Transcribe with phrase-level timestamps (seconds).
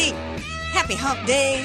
[0.00, 1.62] Happy hump day.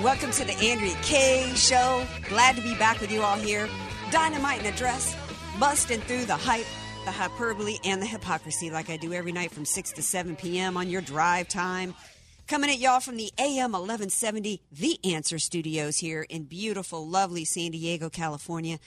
[0.00, 2.06] Welcome to the Andrea Kaye Show.
[2.28, 3.68] Glad to be back with you all here.
[4.12, 5.16] Dynamite in a dress,
[5.58, 6.66] busting through the hype,
[7.04, 10.76] the hyperbole, and the hypocrisy like I do every night from 6 to 7 p.m.
[10.76, 11.94] on your drive time.
[12.46, 17.72] Coming at y'all from the AM 1170 The Answer Studios here in beautiful, lovely San
[17.72, 18.78] Diego, California.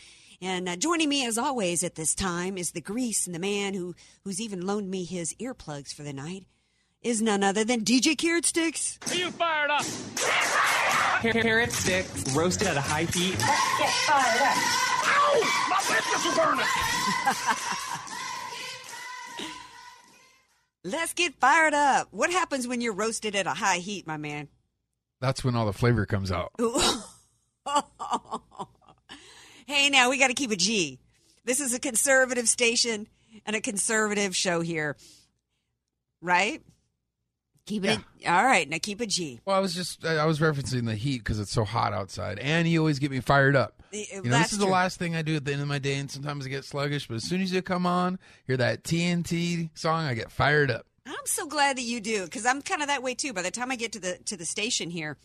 [0.42, 3.74] And uh, joining me as always at this time is the grease and the man
[3.74, 6.46] who who's even loaned me his earplugs for the night
[7.06, 8.98] is none other than DJ Carrot Sticks.
[9.08, 9.86] Are you fired up?
[11.22, 13.38] Carrot sticks roasted at a high heat.
[13.38, 14.58] Get fired up.
[15.08, 15.40] Ow!
[15.70, 16.66] My whiskers are burning.
[20.92, 22.08] Let's get fired up.
[22.10, 24.48] What happens when you're roasted at a high heat, my man?
[25.22, 26.54] That's when all the flavor comes out.
[29.68, 31.00] hey, now we got to keep a G.
[31.44, 33.08] This is a conservative station
[33.46, 34.98] and a conservative show here,
[36.22, 36.64] right?
[37.66, 38.00] Keep it.
[38.20, 38.38] Yeah.
[38.38, 39.40] all right, now keep a G.
[39.44, 42.68] Well, I was just I was referencing the heat because it's so hot outside, and
[42.68, 43.82] you always get me fired up.
[43.92, 44.68] Uh, you know, this is true.
[44.68, 46.64] the last thing I do at the end of my day, and sometimes I get
[46.64, 47.08] sluggish.
[47.08, 50.86] But as soon as you come on, hear that TNT song, I get fired up.
[51.08, 53.34] I'm so glad that you do because I'm kind of that way too.
[53.34, 55.18] By the time I get to the to the station here,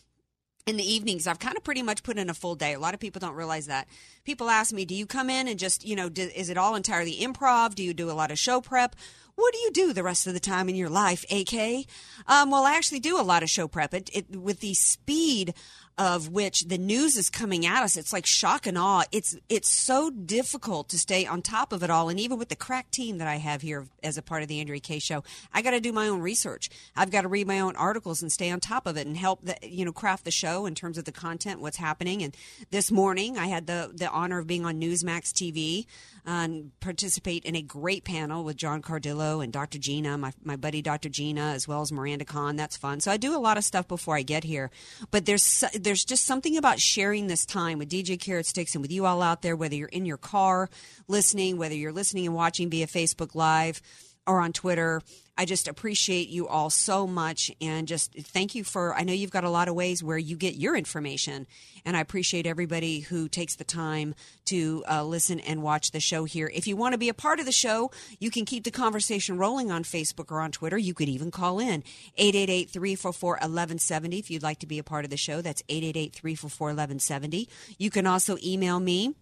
[0.67, 2.93] in the evenings i've kind of pretty much put in a full day a lot
[2.93, 3.87] of people don't realize that
[4.23, 6.75] people ask me do you come in and just you know do, is it all
[6.75, 8.95] entirely improv do you do a lot of show prep
[9.35, 11.85] what do you do the rest of the time in your life, AK?
[12.27, 13.93] Um, well, I actually do a lot of show prep.
[13.93, 15.53] It, it, with the speed
[15.97, 19.03] of which the news is coming at us, it's like shock and awe.
[19.11, 22.09] It's it's so difficult to stay on top of it all.
[22.09, 24.59] And even with the crack team that I have here as a part of the
[24.59, 26.69] Andrea Kaye show, I got to do my own research.
[26.95, 29.43] I've got to read my own articles and stay on top of it and help
[29.43, 32.23] the, you know craft the show in terms of the content, what's happening.
[32.23, 32.35] And
[32.71, 35.85] this morning, I had the the honor of being on Newsmax TV
[36.25, 39.79] and participate in a great panel with John Cardillo and Dr.
[39.79, 41.09] Gina, my, my buddy Dr.
[41.09, 42.55] Gina, as well as Miranda Khan.
[42.55, 42.99] That's fun.
[42.99, 44.69] So I do a lot of stuff before I get here.
[45.09, 48.91] But there's there's just something about sharing this time with DJ Carrot Sticks and with
[48.91, 50.69] you all out there, whether you're in your car
[51.07, 53.81] listening, whether you're listening and watching via Facebook Live
[54.27, 55.01] or on Twitter.
[55.37, 58.93] I just appreciate you all so much and just thank you for.
[58.93, 61.47] I know you've got a lot of ways where you get your information,
[61.83, 64.13] and I appreciate everybody who takes the time
[64.45, 66.51] to uh, listen and watch the show here.
[66.53, 67.89] If you want to be a part of the show,
[68.19, 70.77] you can keep the conversation rolling on Facebook or on Twitter.
[70.77, 71.83] You could even call in
[72.17, 75.41] 888 344 1170 if you'd like to be a part of the show.
[75.41, 77.49] That's 888 344 1170.
[77.79, 79.15] You can also email me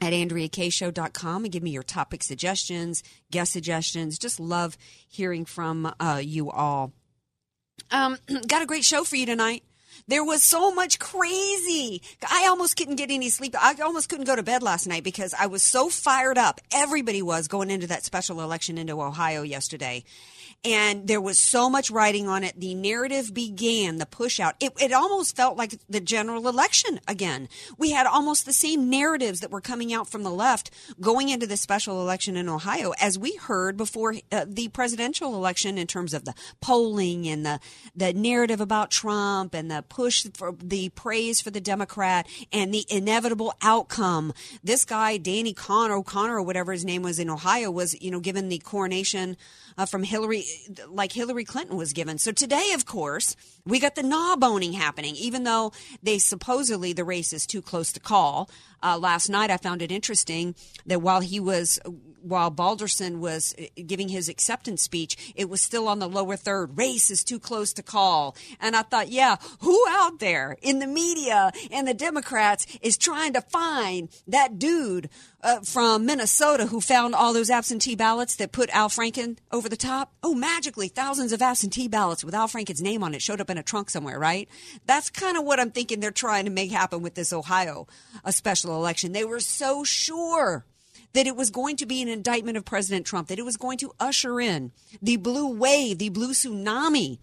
[0.00, 4.18] at AndreaKayeShow.com and give me your topic suggestions, guest suggestions.
[4.18, 4.76] Just love
[5.08, 6.92] hearing from uh, you all.
[7.90, 9.62] Um, got a great show for you tonight.
[10.08, 12.02] There was so much crazy.
[12.28, 13.54] I almost couldn't get any sleep.
[13.58, 16.60] I almost couldn't go to bed last night because I was so fired up.
[16.74, 20.04] Everybody was going into that special election into Ohio yesterday
[20.64, 22.58] and there was so much writing on it.
[22.58, 24.54] The narrative began, the push out.
[24.60, 27.48] It, it, almost felt like the general election again.
[27.76, 31.46] We had almost the same narratives that were coming out from the left going into
[31.46, 36.14] the special election in Ohio as we heard before uh, the presidential election in terms
[36.14, 37.60] of the polling and the,
[37.94, 42.86] the narrative about Trump and the push for the praise for the Democrat and the
[42.88, 44.32] inevitable outcome.
[44.62, 48.20] This guy, Danny Connor, O'Connor or whatever his name was in Ohio was, you know,
[48.20, 49.36] given the coronation
[49.76, 50.44] uh, from Hillary,
[50.88, 52.18] like Hillary Clinton was given.
[52.18, 55.72] So today, of course, we got the knob owning happening, even though
[56.02, 58.50] they supposedly the race is too close to call.
[58.82, 61.78] Uh, last night, I found it interesting that while he was
[62.24, 66.76] while Balderson was uh, giving his acceptance speech, it was still on the lower third.
[66.76, 68.36] Race is too close to call.
[68.60, 73.34] And I thought, yeah, who out there in the media and the Democrats is trying
[73.34, 75.10] to find that dude
[75.42, 79.76] uh, from Minnesota who found all those absentee ballots that put Al Franken over the
[79.76, 80.14] top?
[80.22, 83.58] Oh, magically, thousands of absentee ballots with Al Franken's name on it showed up in
[83.58, 84.48] a trunk somewhere, right?
[84.86, 87.86] That's kind of what I'm thinking they're trying to make happen with this Ohio
[88.24, 89.12] a special election.
[89.12, 90.64] They were so sure
[91.12, 93.78] that it was going to be an indictment of President Trump, that it was going
[93.78, 97.18] to usher in the blue wave, the blue tsunami.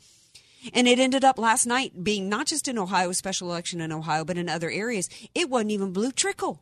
[0.73, 4.23] And it ended up last night being not just an Ohio special election in Ohio,
[4.23, 5.09] but in other areas.
[5.35, 6.61] It wasn't even blue trickle.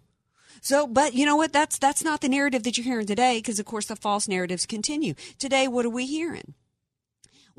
[0.61, 1.53] So, but you know what?
[1.53, 4.65] That's that's not the narrative that you're hearing today, because of course the false narratives
[4.65, 5.13] continue.
[5.37, 6.53] Today, what are we hearing?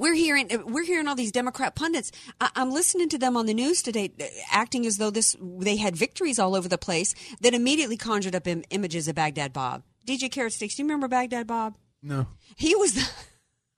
[0.01, 2.11] We're hearing we're hearing all these Democrat pundits.
[2.41, 4.11] I, am listening to them on the news today,
[4.51, 7.15] acting as though this they had victories all over the place.
[7.43, 9.83] That immediately conjured up Im- images of Baghdad Bob.
[10.07, 11.77] DJ Carrot Sticks, do you remember Baghdad Bob?
[12.03, 12.29] No.
[12.57, 13.07] He was the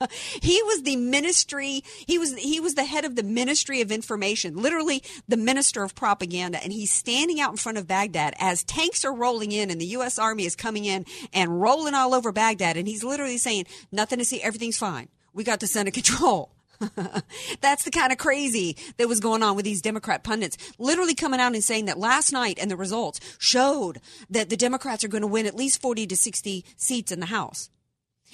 [0.40, 4.56] he was the ministry he was he was the head of the ministry of information
[4.56, 9.04] literally the minister of propaganda and he's standing out in front of baghdad as tanks
[9.04, 12.76] are rolling in and the us army is coming in and rolling all over baghdad
[12.76, 16.50] and he's literally saying nothing to see everything's fine we got this under control.
[17.60, 21.40] That's the kind of crazy that was going on with these Democrat pundits, literally coming
[21.40, 24.00] out and saying that last night and the results showed
[24.30, 27.26] that the Democrats are going to win at least 40 to 60 seats in the
[27.26, 27.70] House.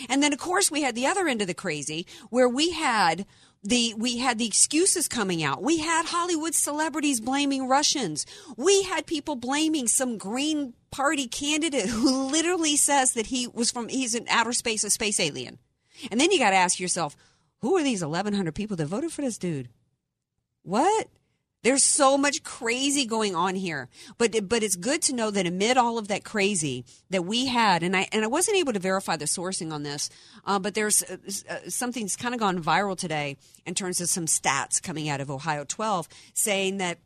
[0.08, 3.26] And then, of course, we had the other end of the crazy where we had
[3.64, 5.62] the we had the excuses coming out.
[5.62, 8.24] We had Hollywood celebrities blaming Russians.
[8.56, 13.88] We had people blaming some Green Party candidate who literally says that he was from
[13.88, 15.58] he's an outer space a space alien.
[16.10, 17.16] And then you got to ask yourself,
[17.60, 19.68] who are these 1,100 people that voted for this dude?
[20.62, 21.08] What?
[21.64, 25.76] There's so much crazy going on here, but but it's good to know that amid
[25.76, 29.16] all of that crazy that we had, and I and I wasn't able to verify
[29.16, 30.08] the sourcing on this,
[30.44, 31.16] uh, but there's uh,
[31.50, 35.32] uh something's kind of gone viral today in terms of some stats coming out of
[35.32, 36.98] Ohio 12 saying that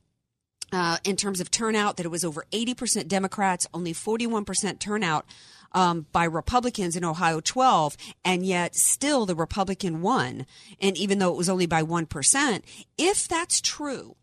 [0.70, 5.26] uh, in terms of turnout, that it was over 80% Democrats, only 41% turnout
[5.72, 10.46] um, by Republicans in Ohio 12, and yet still the Republican won.
[10.80, 12.62] And even though it was only by 1%,
[12.98, 14.16] if that's true,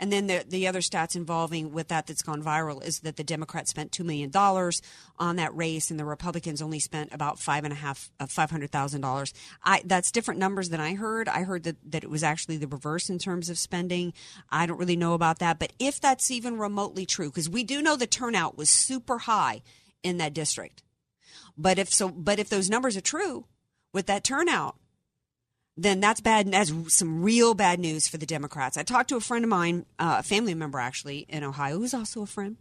[0.00, 3.24] and then the, the other stats involving with that that's gone viral is that the
[3.24, 4.30] Democrats spent $2 million
[5.18, 9.32] on that race and the Republicans only spent about five and a half, uh, $500,000.
[9.62, 11.28] I, that's different numbers than I heard.
[11.28, 14.12] I heard that, that it was actually the reverse in terms of spending.
[14.50, 15.58] I don't really know about that.
[15.58, 19.62] But if that's even remotely true, because we do know the turnout was super high
[20.02, 20.83] in that district.
[21.56, 23.46] But if so, but if those numbers are true
[23.92, 24.76] with that turnout,
[25.76, 26.50] then that's bad.
[26.52, 28.76] That's some real bad news for the Democrats.
[28.76, 31.94] I talked to a friend of mine, uh, a family member actually in Ohio, who's
[31.94, 32.56] also a friend,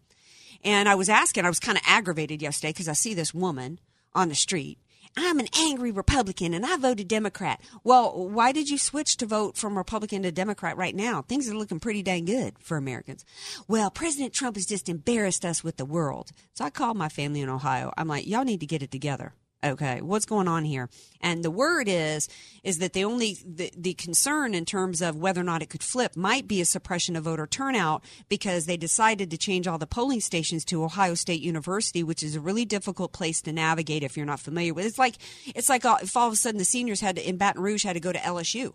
[0.64, 1.46] and I was asking.
[1.46, 3.80] I was kind of aggravated yesterday because I see this woman
[4.14, 4.78] on the street
[5.16, 7.62] I'm an angry Republican and I voted Democrat.
[7.84, 11.22] Well, why did you switch to vote from Republican to Democrat right now?
[11.22, 13.24] Things are looking pretty dang good for Americans.
[13.68, 16.32] Well, President Trump has just embarrassed us with the world.
[16.54, 17.92] So I called my family in Ohio.
[17.98, 19.34] I'm like, y'all need to get it together.
[19.64, 20.90] Okay, what's going on here?
[21.22, 22.28] And the word is
[22.64, 25.84] is that the only the, the concern in terms of whether or not it could
[25.84, 29.88] flip might be a suppression of voter turnout because they decided to change all the
[29.88, 34.18] polling stations to Ohio State University, which is a really difficult place to navigate if
[34.18, 34.86] you're not familiar with.
[34.86, 35.16] It's like
[35.48, 37.84] it's like uh, if all of a sudden the seniors had to, in Baton Rouge
[37.84, 38.74] had to go to LSU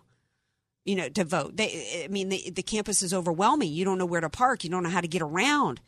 [0.88, 1.54] you know, to vote.
[1.54, 3.70] They, I mean, the, the campus is overwhelming.
[3.70, 4.64] You don't know where to park.
[4.64, 5.82] You don't know how to get around.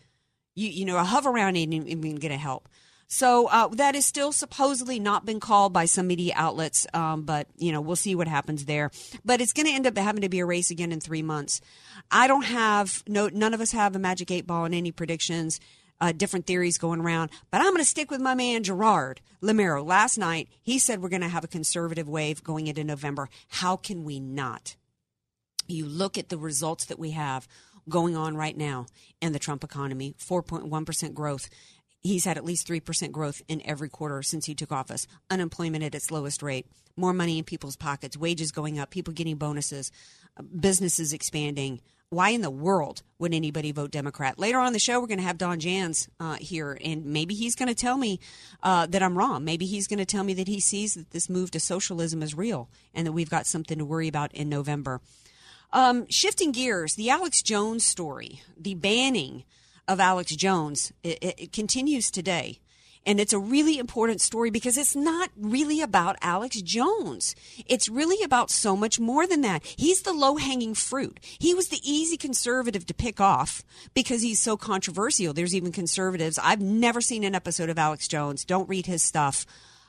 [0.55, 2.69] You, you know, a Hoveround ain't even going to help.
[3.13, 7.49] So uh, that is still supposedly not been called by some media outlets, um, but
[7.59, 8.93] you know we'll see what happens there.
[9.25, 11.61] But it's going to end up having to be a race again in three months.
[12.13, 15.59] I don't have no, none of us have a magic eight ball in any predictions.
[16.01, 19.85] Uh, different theories going around, but I'm going to stick with my man Gerard Lamero.
[19.85, 23.29] Last night he said we're going to have a conservative wave going into November.
[23.49, 24.77] How can we not?
[25.67, 27.47] You look at the results that we have
[27.89, 28.87] going on right now
[29.21, 31.51] in the Trump economy 4.1% growth
[32.03, 35.07] He's had at least 3% growth in every quarter since he took office.
[35.31, 36.67] Unemployment at its lowest rate,
[36.97, 39.93] more money in people's pockets, wages going up, people getting bonuses,
[40.59, 41.81] businesses expanding.
[42.09, 44.39] Why in the world would anybody vote Democrat?
[44.39, 47.55] Later on the show, we're going to have Don Jans uh, here, and maybe he's
[47.55, 48.19] going to tell me
[48.63, 49.45] uh, that I'm wrong.
[49.45, 52.35] Maybe he's going to tell me that he sees that this move to socialism is
[52.35, 55.01] real and that we've got something to worry about in November.
[55.73, 59.45] Um, shifting gears, the Alex Jones story, the banning
[59.91, 60.93] of Alex Jones.
[61.03, 62.61] It, it, it continues today.
[63.05, 67.35] And it's a really important story because it's not really about Alex Jones.
[67.67, 69.65] It's really about so much more than that.
[69.65, 71.19] He's the low hanging fruit.
[71.23, 75.33] He was the easy conservative to pick off because he's so controversial.
[75.33, 76.39] There's even conservatives.
[76.41, 78.45] I've never seen an episode of Alex Jones.
[78.45, 79.47] Don't read his stuff.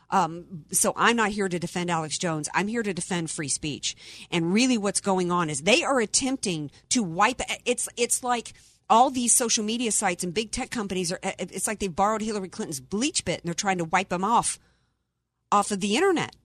[0.10, 2.50] Um, so I'm not here to defend Alex Jones.
[2.54, 3.96] I'm here to defend free speech.
[4.32, 7.42] And really, what's going on is they are attempting to wipe.
[7.66, 8.54] It's it's like
[8.92, 11.96] all these social media sites and big tech companies are eh, eh, it's like they've
[11.96, 14.60] borrowed Hillary Clinton's BleachBit and they're trying to wipe them off
[15.52, 16.36] off of the internet.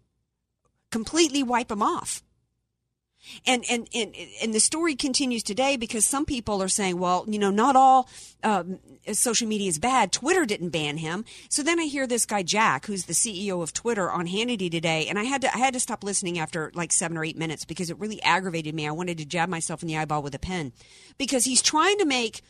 [0.90, 2.22] Completely wipe them off.
[3.46, 7.38] And, and, and, and the story continues today because some people are saying, well, you
[7.38, 8.08] know, not all
[8.42, 8.78] um,
[9.12, 10.12] social media is bad.
[10.12, 11.24] Twitter didn't ban him.
[11.48, 15.06] So then I hear this guy, Jack, who's the CEO of Twitter on Hannity today.
[15.08, 17.64] And I had to, I had to stop listening after like seven or eight minutes
[17.64, 18.86] because it really aggravated me.
[18.86, 20.72] I wanted to jab myself in the eyeball with a pen
[21.18, 22.42] because he's trying to make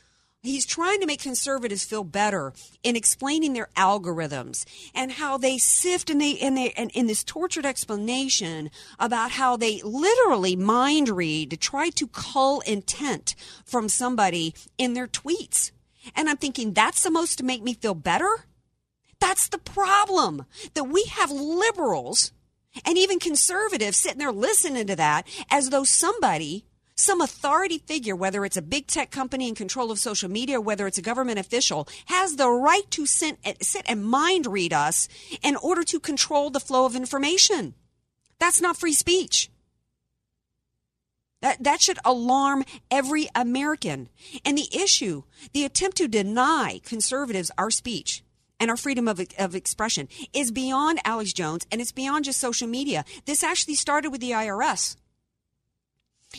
[0.47, 6.11] He's trying to make conservatives feel better in explaining their algorithms and how they sift
[6.11, 11.51] and they and they and in this tortured explanation about how they literally mind read
[11.51, 13.35] to try to cull intent
[13.65, 15.71] from somebody in their tweets.
[16.15, 18.47] And I'm thinking that's supposed to make me feel better?
[19.19, 20.45] That's the problem.
[20.75, 22.33] That we have liberals
[22.85, 28.45] and even conservatives sitting there listening to that as though somebody some authority figure, whether
[28.45, 31.87] it's a big tech company in control of social media, whether it's a government official,
[32.07, 35.07] has the right to sit, sit and mind read us
[35.43, 37.75] in order to control the flow of information.
[38.39, 39.51] That's not free speech.
[41.43, 44.09] That, that should alarm every American.
[44.45, 48.25] And the issue, the attempt to deny conservatives our speech
[48.59, 52.67] and our freedom of, of expression is beyond Alex Jones and it's beyond just social
[52.67, 53.05] media.
[53.27, 54.97] This actually started with the IRS.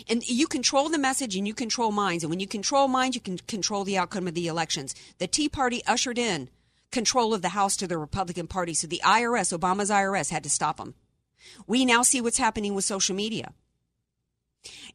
[0.09, 2.23] And you control the message and you control minds.
[2.23, 4.95] And when you control minds, you can control the outcome of the elections.
[5.17, 6.49] The Tea Party ushered in
[6.91, 8.73] control of the House to the Republican Party.
[8.73, 10.95] So the IRS, Obama's IRS, had to stop them.
[11.65, 13.53] We now see what's happening with social media.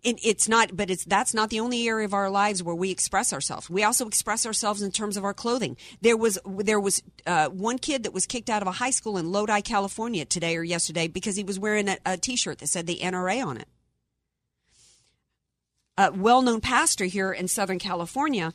[0.05, 2.91] And it's not, but it's that's not the only area of our lives where we
[2.91, 3.71] express ourselves.
[3.71, 5.77] We also express ourselves in terms of our clothing.
[6.03, 9.17] There was there was uh, one kid that was kicked out of a high school
[9.17, 12.87] in Lodi, California, today or yesterday because he was wearing a a T-shirt that said
[12.87, 13.69] the NRA on it
[15.97, 18.55] a well-known pastor here in Southern California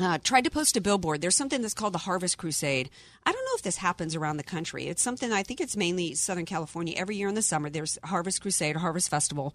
[0.00, 1.20] uh, tried to post a billboard.
[1.20, 2.90] There's something that's called the Harvest Crusade.
[3.24, 4.86] I don't know if this happens around the country.
[4.86, 6.94] It's something I think it's mainly Southern California.
[6.96, 9.54] Every year in the summer, there's Harvest Crusade, Harvest Festival.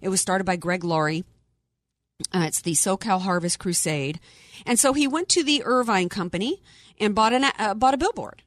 [0.00, 1.24] It was started by Greg Laurie.
[2.34, 4.18] Uh, it's the SoCal Harvest Crusade,
[4.66, 6.60] and so he went to the Irvine Company
[6.98, 8.42] and bought an uh, bought a billboard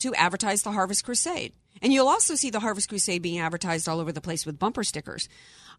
[0.00, 1.52] to advertise the Harvest Crusade.
[1.82, 4.82] And you'll also see the Harvest Crusade being advertised all over the place with bumper
[4.82, 5.28] stickers.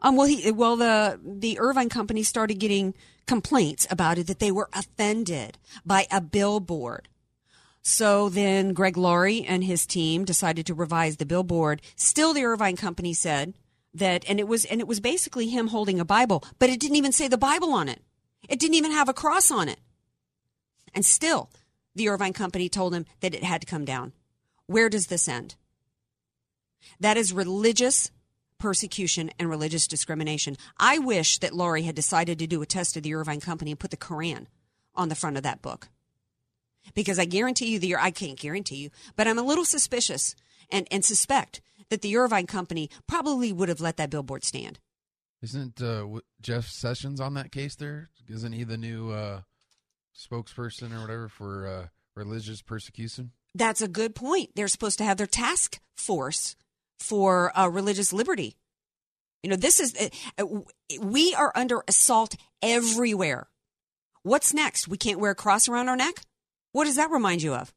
[0.02, 2.94] Um, well, he, well, the the Irvine company started getting
[3.26, 7.10] complaints about it that they were offended by a billboard.
[7.82, 11.82] So then Greg Laurie and his team decided to revise the billboard.
[11.96, 13.54] Still, the Irvine company said
[13.94, 16.98] that, and it was and it was basically him holding a Bible, but it didn't
[16.98, 18.02] even say the Bible on it.
[18.50, 19.80] It didn't even have a cross on it.
[20.94, 21.50] And still,
[21.96, 24.14] the Irvine company told him that it had to come down.
[24.68, 25.56] Where does this end?
[27.00, 28.12] That is religious
[28.60, 30.56] persecution and religious discrimination.
[30.78, 33.80] I wish that Laurie had decided to do a test of the Irvine Company and
[33.80, 34.48] put the Koran
[34.96, 35.90] on the front of that book.
[36.94, 40.36] Because I guarantee you, the I can't guarantee you, but I'm a little suspicious
[40.72, 44.80] and, and suspect that the Irvine Company probably would have let that billboard stand.
[45.42, 46.06] Isn't uh,
[46.42, 48.10] Jeff Sessions on that case there?
[48.28, 49.42] Isn't he the new uh,
[50.18, 53.32] spokesperson or whatever for uh, religious persecution?
[53.54, 54.52] That's a good point.
[54.56, 56.56] They're supposed to have their task force
[57.00, 58.56] for uh, religious liberty.
[59.44, 60.46] You know, this is, uh,
[61.00, 63.48] we are under assault everywhere.
[64.24, 64.88] What's next?
[64.88, 66.22] We can't wear a cross around our neck?
[66.72, 67.74] What does that remind you of?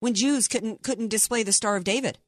[0.00, 2.18] When Jews couldn't, couldn't display the Star of David.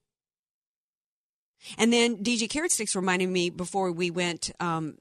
[1.76, 4.96] And then DJ Carrot Sticks reminded me before we went um,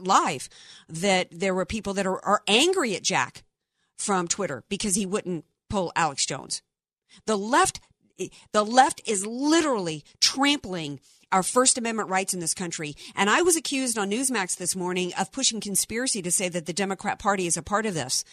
[0.00, 0.48] live
[0.88, 3.42] that there were people that are, are angry at Jack
[3.96, 6.62] from Twitter because he wouldn't pull Alex Jones.
[7.26, 7.80] The left
[8.52, 11.00] the left is literally trampling
[11.32, 12.96] our First Amendment rights in this country.
[13.14, 16.72] And I was accused on Newsmax this morning of pushing conspiracy to say that the
[16.72, 18.24] Democrat Party is a part of this.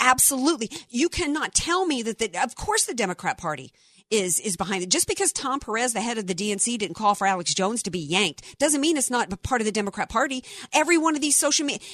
[0.00, 0.70] Absolutely.
[0.90, 3.72] You cannot tell me that the, of course the Democrat Party
[4.10, 4.88] is is behind it.
[4.88, 7.90] Just because Tom Perez, the head of the DNC, didn't call for Alex Jones to
[7.90, 10.44] be yanked, doesn't mean it's not part of the Democrat Party.
[10.72, 11.86] Every one of these social media,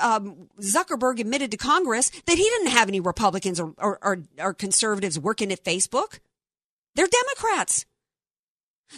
[0.00, 4.54] um, Zuckerberg admitted to Congress that he didn't have any Republicans or, or, or, or
[4.54, 6.20] conservatives working at Facebook.
[6.98, 7.86] They're Democrats.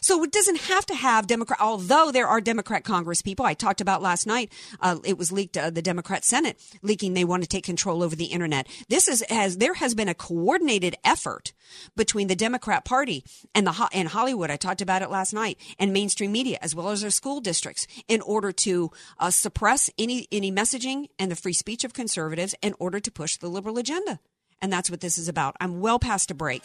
[0.00, 3.44] So it doesn't have to have Democrat, although there are Democrat Congress people.
[3.44, 4.50] I talked about last night.
[4.80, 8.16] Uh, it was leaked, uh, the Democrat Senate leaking they want to take control over
[8.16, 8.68] the internet.
[8.88, 11.52] This is, has, there has been a coordinated effort
[11.94, 13.22] between the Democrat Party
[13.54, 14.50] and the, and Hollywood.
[14.50, 17.86] I talked about it last night and mainstream media as well as their school districts
[18.08, 22.74] in order to uh, suppress any, any messaging and the free speech of conservatives in
[22.78, 24.20] order to push the liberal agenda.
[24.62, 25.56] And that's what this is about.
[25.60, 26.64] I'm well past a break.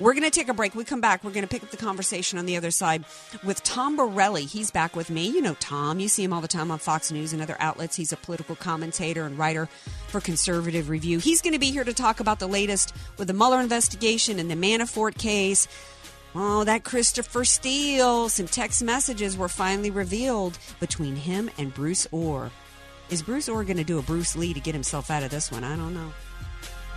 [0.00, 0.74] We're going to take a break.
[0.74, 1.22] We come back.
[1.22, 3.04] We're going to pick up the conversation on the other side
[3.44, 4.46] with Tom Borelli.
[4.46, 5.26] He's back with me.
[5.26, 6.00] You know Tom.
[6.00, 7.96] You see him all the time on Fox News and other outlets.
[7.96, 9.66] He's a political commentator and writer
[10.08, 11.18] for Conservative Review.
[11.18, 14.50] He's going to be here to talk about the latest with the Mueller investigation and
[14.50, 15.68] the Manafort case.
[16.34, 18.30] Oh, that Christopher Steele.
[18.30, 22.50] Some text messages were finally revealed between him and Bruce Ohr.
[23.10, 25.50] Is Bruce Ohr going to do a Bruce Lee to get himself out of this
[25.50, 25.64] one?
[25.64, 26.12] I don't know.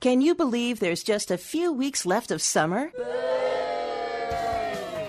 [0.00, 2.92] Can you believe there's just a few weeks left of summer?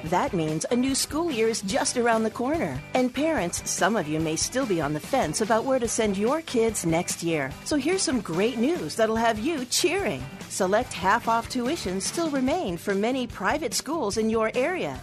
[0.06, 2.82] That means a new school year is just around the corner.
[2.96, 6.18] And parents, some of you may still be on the fence about where to send
[6.18, 7.52] your kids next year.
[7.66, 10.26] So here's some great news that'll have you cheering.
[10.50, 15.00] Select half off tuition still remain for many private schools in your area.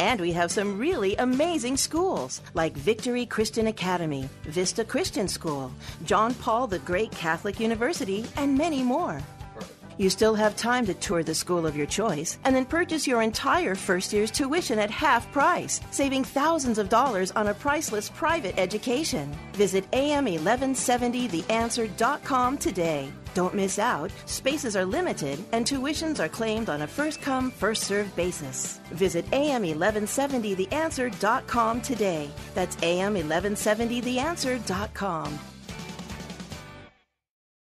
[0.00, 5.72] And we have some really amazing schools like Victory Christian Academy, Vista Christian School,
[6.04, 9.20] John Paul the Great Catholic University, and many more.
[9.96, 13.20] You still have time to tour the school of your choice and then purchase your
[13.22, 18.56] entire first year's tuition at half price, saving thousands of dollars on a priceless private
[18.58, 19.30] education.
[19.52, 23.12] Visit am1170theanswer.com today.
[23.34, 24.10] Don't miss out.
[24.26, 28.78] Spaces are limited and tuitions are claimed on a first come, first served basis.
[28.92, 32.30] Visit am1170theanswer.com today.
[32.54, 35.38] That's am1170theanswer.com.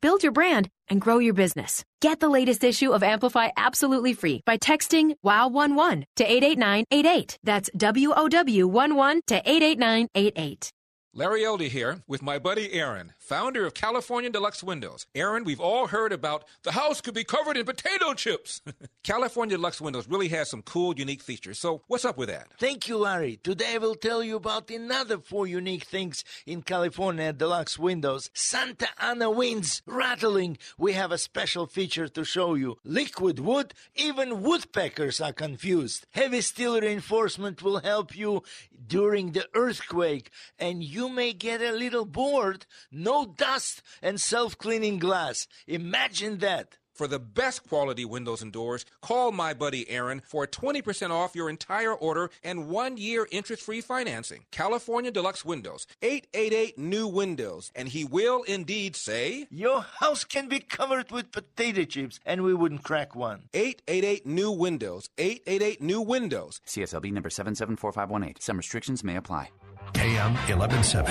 [0.00, 1.84] build your brand, and grow your business.
[2.00, 7.38] Get the latest issue of Amplify absolutely free by texting WOW11 to 88988.
[7.44, 10.70] That's W-O-W-11 to 88988.
[11.18, 15.04] Larry Elder here with my buddy Aaron, founder of California Deluxe Windows.
[15.16, 18.62] Aaron, we've all heard about the house could be covered in potato chips.
[19.02, 21.58] California Deluxe Windows really has some cool, unique features.
[21.58, 22.52] So, what's up with that?
[22.60, 23.40] Thank you, Larry.
[23.42, 28.30] Today I will tell you about another four unique things in California Deluxe Windows.
[28.32, 30.56] Santa Ana winds rattling.
[30.78, 32.76] We have a special feature to show you.
[32.84, 36.06] Liquid wood, even woodpeckers are confused.
[36.12, 38.44] Heavy steel reinforcement will help you
[38.86, 42.66] during the earthquake, and you may get a little bored.
[42.90, 45.46] No dust and self cleaning glass.
[45.66, 46.78] Imagine that.
[46.98, 51.48] For the best quality windows and doors, call my buddy Aaron for 20% off your
[51.48, 54.46] entire order and one year interest free financing.
[54.50, 60.58] California Deluxe Windows, 888 New Windows, and he will indeed say, Your house can be
[60.58, 63.42] covered with potato chips, and we wouldn't crack one.
[63.54, 66.60] 888 New Windows, 888 New Windows.
[66.66, 68.40] CSLB number 774518.
[68.40, 69.50] Some restrictions may apply.
[69.96, 71.10] AM 1170.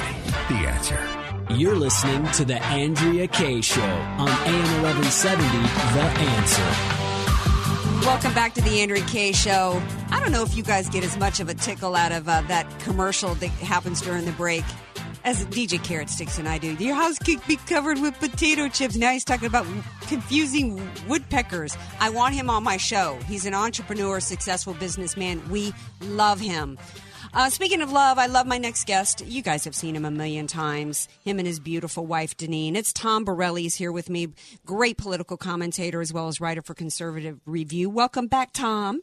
[0.50, 1.54] The answer.
[1.54, 5.44] You're listening to The Andrea Kaye Show on AM 1170,
[5.94, 6.02] The
[6.36, 6.98] Answer.
[8.06, 9.82] Welcome back to the Andrea Kaye Show.
[10.12, 12.42] I don't know if you guys get as much of a tickle out of uh,
[12.48, 14.64] that commercial that happens during the break
[15.24, 16.74] as DJ Carrot Sticks and I do.
[16.76, 18.96] Your house could be covered with potato chips.
[18.96, 19.66] Now he's talking about
[20.08, 21.78] confusing woodpeckers.
[22.00, 23.20] I want him on my show.
[23.28, 25.42] He's an entrepreneur, successful businessman.
[25.50, 26.78] We love him.
[27.38, 29.23] Uh, speaking of love, I love my next guest.
[29.23, 31.08] You guys have seen him a million times.
[31.23, 32.76] Him and his beautiful wife, Deneen.
[32.76, 34.30] It's Tom Borelli is here with me.
[34.65, 37.91] Great political commentator as well as writer for Conservative Review.
[37.91, 39.02] Welcome back, Tom.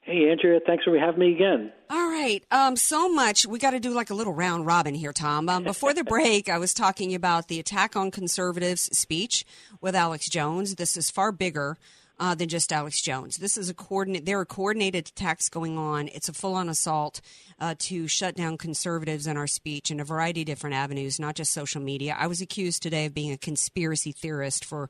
[0.00, 1.70] Hey, Andrea, thanks for having me again.
[1.88, 2.44] All right.
[2.50, 3.46] Um, so much.
[3.46, 5.48] We got to do like a little round robin here, Tom.
[5.48, 9.44] Um, before the break, I was talking about the attack on conservatives speech
[9.80, 10.74] with Alex Jones.
[10.74, 11.78] This is far bigger
[12.18, 13.36] uh, than just Alex Jones.
[13.36, 14.26] This is a coordinate.
[14.26, 16.08] There are coordinated attacks going on.
[16.08, 17.20] It's a full-on assault
[17.58, 21.34] uh, to shut down conservatives in our speech in a variety of different avenues, not
[21.34, 22.16] just social media.
[22.18, 24.88] I was accused today of being a conspiracy theorist for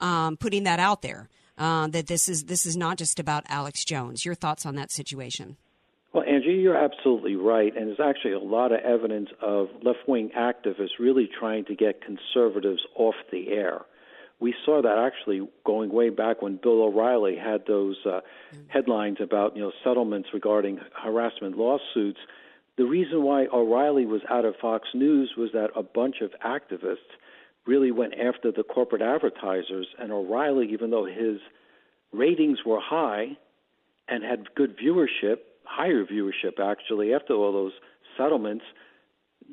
[0.00, 3.84] um, putting that out there uh, that this is this is not just about Alex
[3.84, 4.24] Jones.
[4.24, 5.56] Your thoughts on that situation?
[6.12, 10.98] Well, Angie, you're absolutely right, and there's actually a lot of evidence of left-wing activists
[10.98, 13.80] really trying to get conservatives off the air.
[14.42, 18.22] We saw that actually going way back when Bill O'Reilly had those uh,
[18.66, 22.18] headlines about you know settlements regarding harassment lawsuits.
[22.76, 27.12] The reason why O'Reilly was out of Fox News was that a bunch of activists
[27.68, 29.86] really went after the corporate advertisers.
[30.00, 31.38] And O'Reilly, even though his
[32.12, 33.36] ratings were high
[34.08, 37.74] and had good viewership, higher viewership actually, after all those
[38.16, 38.64] settlements,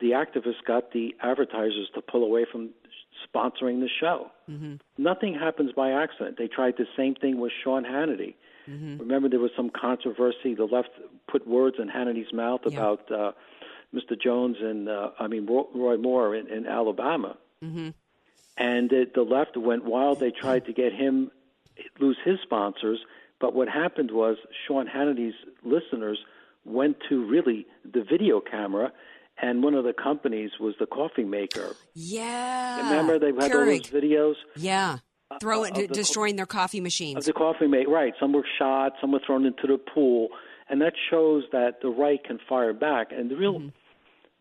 [0.02, 2.71] the activists got the advertisers to pull away from
[3.27, 4.32] sponsoring the show.
[4.49, 4.75] Mm-hmm.
[4.97, 6.38] Nothing happens by accident.
[6.38, 8.36] They tried the same thing with Sean Hannity.
[8.69, 8.97] Mm-hmm.
[8.97, 10.55] Remember, there was some controversy.
[10.55, 10.89] The left
[11.27, 12.77] put words in Hannity's mouth yeah.
[12.77, 13.32] about uh,
[13.93, 14.19] Mr.
[14.21, 17.38] Jones and uh, I mean Roy Moore in, in Alabama.
[17.63, 17.89] Mm-hmm.
[18.58, 20.19] And the, the left went wild.
[20.19, 21.32] They tried to get him
[21.99, 22.99] lose his sponsors.
[23.39, 26.19] But what happened was Sean Hannity's listeners
[26.65, 28.91] went to really the video camera,
[29.41, 31.75] and one of the companies was the coffee maker.
[31.93, 32.89] Yeah.
[32.89, 34.36] Remember they had all those videos?
[34.56, 34.97] Yeah.
[35.39, 37.17] Throw it, uh, destroying their coffee machines.
[37.17, 38.13] Of the coffee maker, right.
[38.19, 40.30] Some were shot, some were thrown into the pool.
[40.69, 43.12] And that shows that the right can fire back.
[43.12, 43.69] And the real mm-hmm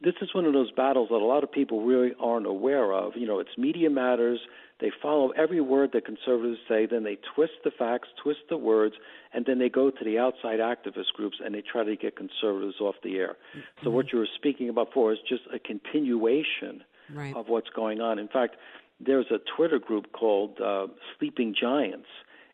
[0.01, 3.15] this is one of those battles that a lot of people really aren't aware of.
[3.17, 4.39] You know, it's media matters.
[4.81, 8.95] They follow every word that conservatives say, then they twist the facts, twist the words,
[9.35, 12.77] and then they go to the outside activist groups and they try to get conservatives
[12.81, 13.37] off the air.
[13.51, 13.85] Mm-hmm.
[13.85, 17.35] So what you were speaking about before is just a continuation right.
[17.35, 18.21] of what's going on.
[18.21, 18.55] In fact,
[19.01, 20.87] there's a Twitter group called uh,
[21.19, 22.09] Sleeping Giants,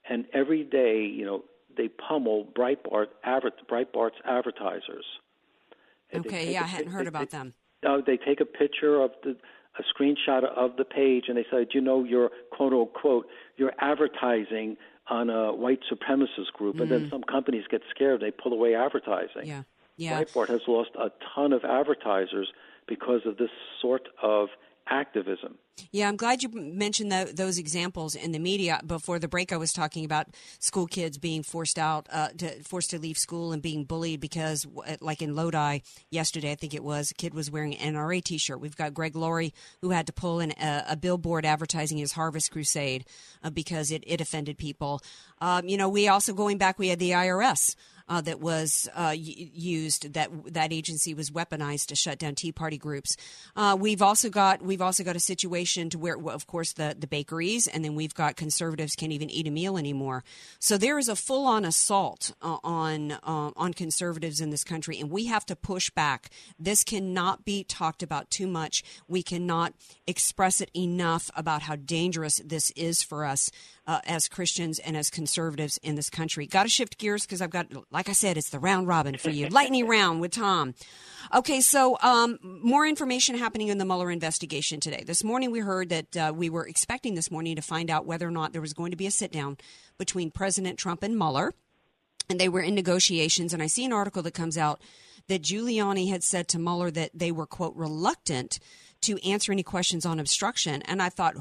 [0.09, 1.45] and every day, you know,
[1.77, 5.05] they pummel Breitbart, Breitbart's advertisers
[6.15, 7.55] Okay, yeah, I hadn't heard about they, them.
[7.83, 9.37] No, they take a picture of the
[9.77, 13.73] a screenshot of the page and they say, "Do you know you're quote unquote you're
[13.79, 14.77] advertising
[15.09, 16.83] on a white supremacist group?" Mm.
[16.83, 17.11] And then mm.
[17.11, 19.45] some companies get scared; they pull away advertising.
[19.45, 19.63] Yeah,
[19.97, 20.23] yeah.
[20.23, 22.53] Breitbart has lost a ton of advertisers
[22.87, 23.51] because of this
[23.81, 24.49] sort of
[24.89, 25.59] activism.
[25.91, 28.81] Yeah, I'm glad you mentioned the, those examples in the media.
[28.87, 32.91] Before the break, I was talking about school kids being forced out, uh, to, forced
[32.91, 34.67] to leave school and being bullied because,
[35.01, 38.61] like in Lodi yesterday, I think it was, a kid was wearing an NRA T-shirt.
[38.61, 42.51] We've got Greg Laurie who had to pull in a, a billboard advertising his Harvest
[42.51, 43.05] Crusade
[43.43, 45.01] uh, because it, it offended people.
[45.41, 47.75] Um, you know, we also going back, we had the IRS
[48.09, 52.79] uh, that was uh, used that that agency was weaponized to shut down Tea Party
[52.79, 53.17] groups.
[53.57, 57.07] Uh, we've also got we've also got a situation to where, of course, the the
[57.07, 60.25] bakeries, and then we've got conservatives can't even eat a meal anymore.
[60.59, 64.99] So there is a full on assault uh, on uh, on conservatives in this country,
[65.01, 66.31] and we have to push back.
[66.59, 68.83] This cannot be talked about too much.
[69.09, 69.75] We cannot
[70.07, 73.51] express it enough about how dangerous this is for us
[73.87, 76.47] uh, as Christians and as conservatives in this country.
[76.47, 79.31] Got to shift gears because I've got, like I said, it's the round robin for
[79.31, 79.49] you.
[79.49, 80.75] Lightning round with Tom.
[81.35, 85.05] Okay, so um, more information happening in the Mueller investigation today.
[85.07, 88.27] This morning we heard that uh, we were expecting this morning to find out whether
[88.27, 89.59] or not there was going to be a sit down
[89.99, 91.53] between President Trump and Mueller.
[92.31, 93.53] And they were in negotiations.
[93.53, 94.81] And I see an article that comes out
[95.29, 98.59] that Giuliani had said to Mueller that they were, quote, reluctant
[99.03, 100.83] to answer any questions on obstruction.
[100.83, 101.35] And I thought,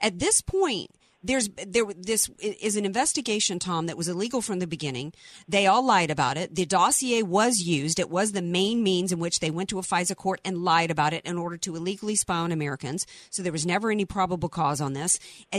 [0.00, 0.90] at this point,
[1.22, 5.12] there's there this is an investigation, Tom, that was illegal from the beginning.
[5.48, 6.54] They all lied about it.
[6.54, 7.98] The dossier was used.
[7.98, 10.90] It was the main means in which they went to a FISA court and lied
[10.90, 13.06] about it in order to illegally spy on Americans.
[13.30, 15.18] So there was never any probable cause on this.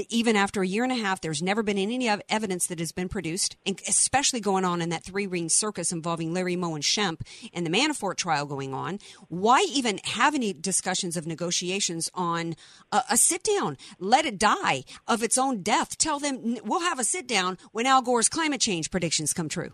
[0.09, 3.09] Even after a year and a half, there's never been any evidence that has been
[3.09, 3.55] produced,
[3.87, 7.21] especially going on in that three ring circus involving Larry Moe and Shemp
[7.53, 8.99] and the Manafort trial going on.
[9.27, 12.55] Why even have any discussions of negotiations on
[12.91, 13.77] a, a sit down?
[13.99, 15.97] Let it die of its own death.
[15.97, 19.73] Tell them we'll have a sit down when Al Gore's climate change predictions come true.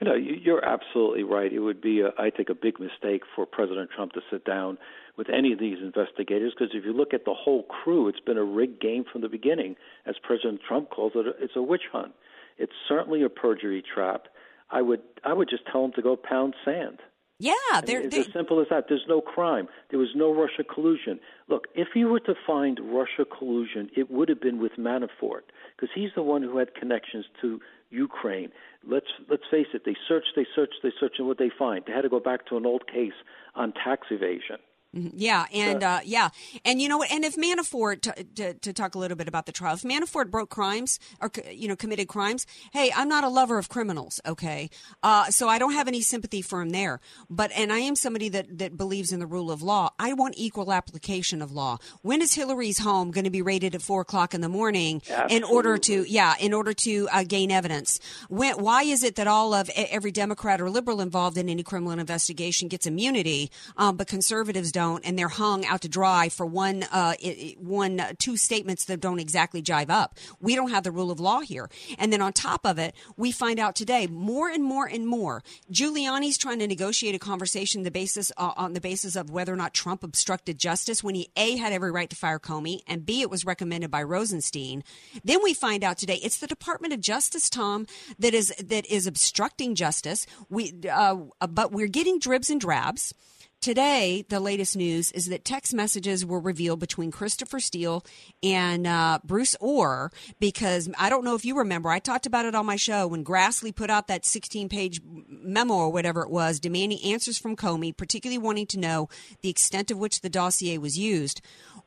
[0.00, 1.52] You know, you're absolutely right.
[1.52, 4.78] It would be, a, I think, a big mistake for President Trump to sit down
[5.16, 8.38] with any of these investigators because if you look at the whole crew, it's been
[8.38, 9.74] a rigged game from the beginning.
[10.06, 12.12] As President Trump calls it, it's a witch hunt.
[12.58, 14.26] It's certainly a perjury trap.
[14.70, 16.98] I would, I would just tell them to go pound sand.
[17.40, 17.52] Yeah,
[17.84, 18.86] they're, I mean, it's as simple as that.
[18.88, 19.68] There's no crime.
[19.90, 21.20] There was no Russia collusion.
[21.46, 25.42] Look, if you were to find Russia collusion, it would have been with Manafort
[25.76, 28.50] because he's the one who had connections to Ukraine.
[28.84, 29.82] Let's let's face it.
[29.84, 31.84] They searched, they searched, they searched, and what they find?
[31.86, 33.12] They had to go back to an old case
[33.54, 34.56] on tax evasion.
[34.96, 35.18] Mm-hmm.
[35.18, 36.30] Yeah, and uh, yeah,
[36.64, 37.12] and you know what?
[37.12, 40.30] And if Manafort, to, to, to, talk a little bit about the trial, if Manafort
[40.30, 44.70] broke crimes or you know committed crimes, hey, I'm not a lover of criminals, okay?
[45.02, 47.00] Uh, so I don't have any sympathy for him there.
[47.28, 49.90] But and I am somebody that that believes in the rule of law.
[49.98, 51.76] I want equal application of law.
[52.00, 55.36] When is Hillary's home going to be raided at four o'clock in the morning Absolutely.
[55.36, 58.00] in order to yeah in order to uh, gain evidence?
[58.30, 61.92] When, why is it that all of every Democrat or liberal involved in any criminal
[61.98, 66.78] investigation gets immunity, um, but conservatives don't, and they're hung out to dry for one,
[66.84, 67.14] uh,
[67.58, 70.10] one, uh, two statements that don't exactly jive up.
[70.40, 71.68] We don't have the rule of law here.
[71.98, 75.42] And then on top of it, we find out today more and more and more.
[75.72, 79.56] Giuliani's trying to negotiate a conversation the basis uh, on the basis of whether or
[79.56, 83.22] not Trump obstructed justice when he a had every right to fire Comey and b
[83.22, 84.84] it was recommended by Rosenstein.
[85.24, 87.86] Then we find out today it's the Department of Justice, Tom,
[88.18, 90.26] that is that is obstructing justice.
[90.48, 91.16] We uh,
[91.48, 93.14] but we're getting dribs and drabs.
[93.60, 98.04] Today, the latest news is that text messages were revealed between Christopher Steele
[98.40, 102.54] and uh, Bruce Ohr because I don't know if you remember, I talked about it
[102.54, 106.60] on my show when Grassley put out that 16 page memo or whatever it was
[106.60, 109.08] demanding answers from Comey, particularly wanting to know
[109.42, 111.40] the extent of which the dossier was used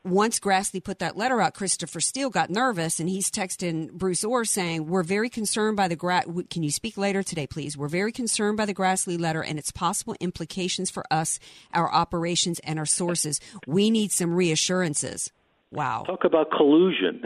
[0.04, 4.44] once Grassley put that letter out, Christopher Steele got nervous and he's texting Bruce Ohr
[4.44, 7.76] saying, We're very concerned by the, Gra- can you speak later today, please?
[7.76, 11.38] We're very concerned by the Grassley letter and its possible implications for us,
[11.72, 13.40] our operations, and our sources.
[13.66, 15.30] We need some reassurances.
[15.70, 16.04] Wow.
[16.06, 17.22] Talk about collusion.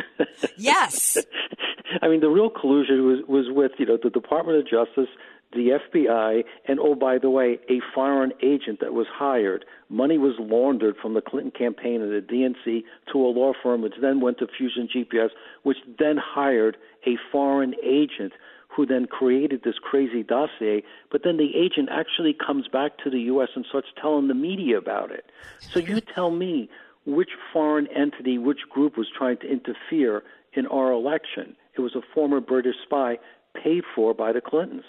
[0.56, 1.18] yes.
[2.02, 5.08] I mean, the real collusion was, was with, you know, the Department of Justice,
[5.52, 9.64] the FBI, and oh, by the way, a foreign agent that was hired.
[9.88, 13.94] Money was laundered from the Clinton campaign and the DNC to a law firm, which
[14.00, 15.30] then went to Fusion GPS,
[15.62, 18.32] which then hired a foreign agent
[18.76, 20.82] who then created this crazy dossier.
[21.10, 23.48] But then the agent actually comes back to the U.S.
[23.56, 25.24] and starts telling the media about it.
[25.58, 26.68] So you tell me
[27.06, 31.56] which foreign entity, which group was trying to interfere in our election.
[31.74, 33.18] It was a former British spy
[33.62, 34.84] paid for by the Clintons.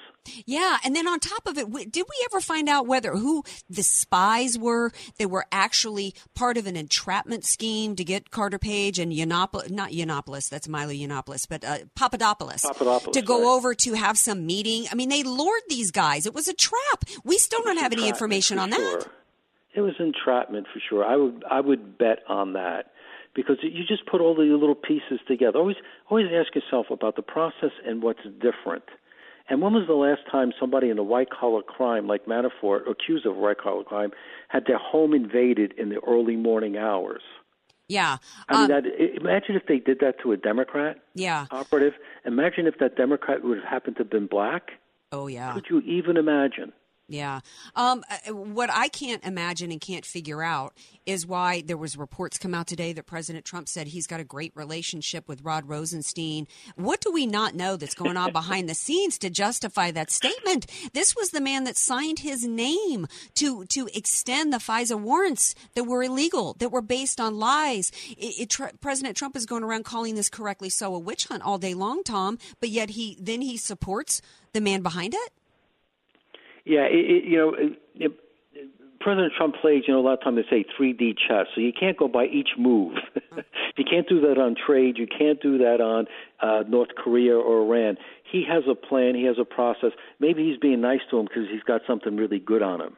[0.45, 3.83] Yeah, and then on top of it, did we ever find out whether who the
[3.83, 9.11] spies were They were actually part of an entrapment scheme to get Carter Page and
[9.11, 13.55] Yiannopoulos, not Yiannopoulos, that's Milo Yiannopoulos, but uh, Papadopoulos, Papadopoulos, to go right.
[13.55, 14.85] over to have some meeting?
[14.91, 16.25] I mean, they lured these guys.
[16.25, 17.05] It was a trap.
[17.23, 18.99] We still don't have any information on sure.
[18.99, 19.09] that.
[19.75, 21.05] It was entrapment for sure.
[21.05, 22.91] I would I would bet on that
[23.37, 25.59] because you just put all the little pieces together.
[25.59, 25.77] Always
[26.09, 28.83] always ask yourself about the process and what's different.
[29.47, 33.25] And when was the last time somebody in a white collar crime like Manafort, accused
[33.25, 34.11] of white collar crime,
[34.49, 37.21] had their home invaded in the early morning hours?
[37.87, 38.17] Yeah.
[38.49, 41.45] I mean, Um, that, imagine if they did that to a Democrat yeah.
[41.51, 41.93] operative.
[42.25, 44.71] Imagine if that Democrat would have happened to have been black.
[45.13, 45.53] Oh, yeah.
[45.53, 46.73] Could you even imagine?
[47.09, 47.39] Yeah.
[47.73, 50.73] Um, uh, what I can't imagine and can't figure out
[51.05, 54.25] is why there was reports come out today that President Trump said he's got a
[54.25, 56.47] great relationship with Rod Rosenstein.
[56.75, 60.67] What do we not know that's going on behind the scenes to justify that statement?
[60.93, 65.85] This was the man that signed his name to to extend the FISA warrants that
[65.85, 67.89] were illegal, that were based on lies.
[68.17, 71.43] It, it, tr- President Trump is going around calling this correctly so a witch hunt
[71.43, 72.37] all day long, Tom.
[72.59, 75.31] But yet he then he supports the man behind it.
[76.67, 78.11] Yeah, it, it, you know, it, it,
[78.99, 81.71] President Trump plays, you know, a lot of times they say 3D chess, so you
[81.71, 82.97] can't go by each move.
[83.77, 84.97] you can't do that on trade.
[84.97, 86.07] You can't do that on
[86.41, 87.95] uh, North Korea or Iran.
[88.29, 89.15] He has a plan.
[89.15, 89.91] He has a process.
[90.19, 92.97] Maybe he's being nice to him because he's got something really good on him.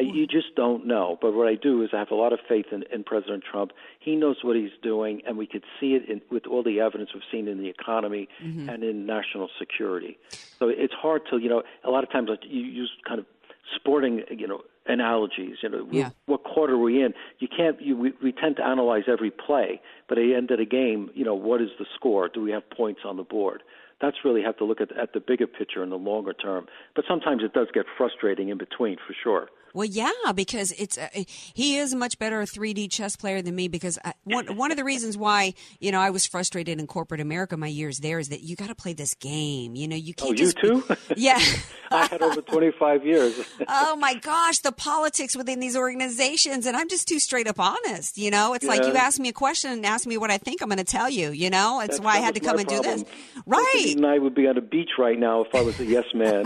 [0.00, 1.18] You just don't know.
[1.20, 3.72] But what I do is I have a lot of faith in, in President Trump.
[3.98, 7.10] He knows what he's doing, and we could see it in, with all the evidence
[7.12, 8.68] we've seen in the economy Mm-hmm.
[8.68, 10.16] and in national security.
[10.58, 13.26] So it's hard to, you know, a lot of times like, you use kind of
[13.74, 15.56] sporting, you know, analogies.
[15.62, 16.10] You know, Yeah.
[16.26, 17.12] what quarter are we in?
[17.40, 17.80] You can't.
[17.82, 21.10] You, we, we tend to analyze every play, but at the end of the game,
[21.14, 22.28] you know, what is the score?
[22.28, 23.62] Do we have points on the board?
[24.00, 26.66] That's really have to look at at the bigger picture in the longer term.
[26.94, 29.48] But sometimes it does get frustrating in between, for sure.
[29.74, 31.08] Well, yeah, because it's uh,
[31.54, 33.68] he is a much better 3D chess player than me.
[33.68, 37.20] Because I, one one of the reasons why you know I was frustrated in corporate
[37.20, 39.74] America my years there is that you got to play this game.
[39.74, 40.84] You know, you Oh, can't Oh, you just too?
[41.16, 41.38] yeah.
[41.90, 43.40] I had over 25 years.
[43.68, 48.18] oh my gosh, the politics within these organizations, and I'm just too straight up honest.
[48.18, 50.60] You know, it's like you ask me a question and ask me what I think,
[50.60, 51.30] I'm going to tell you.
[51.30, 53.04] You know, it's That's- why I had to come and do this.
[53.46, 53.94] Right.
[53.96, 56.44] And I would be on a beach right now if I was a yes man.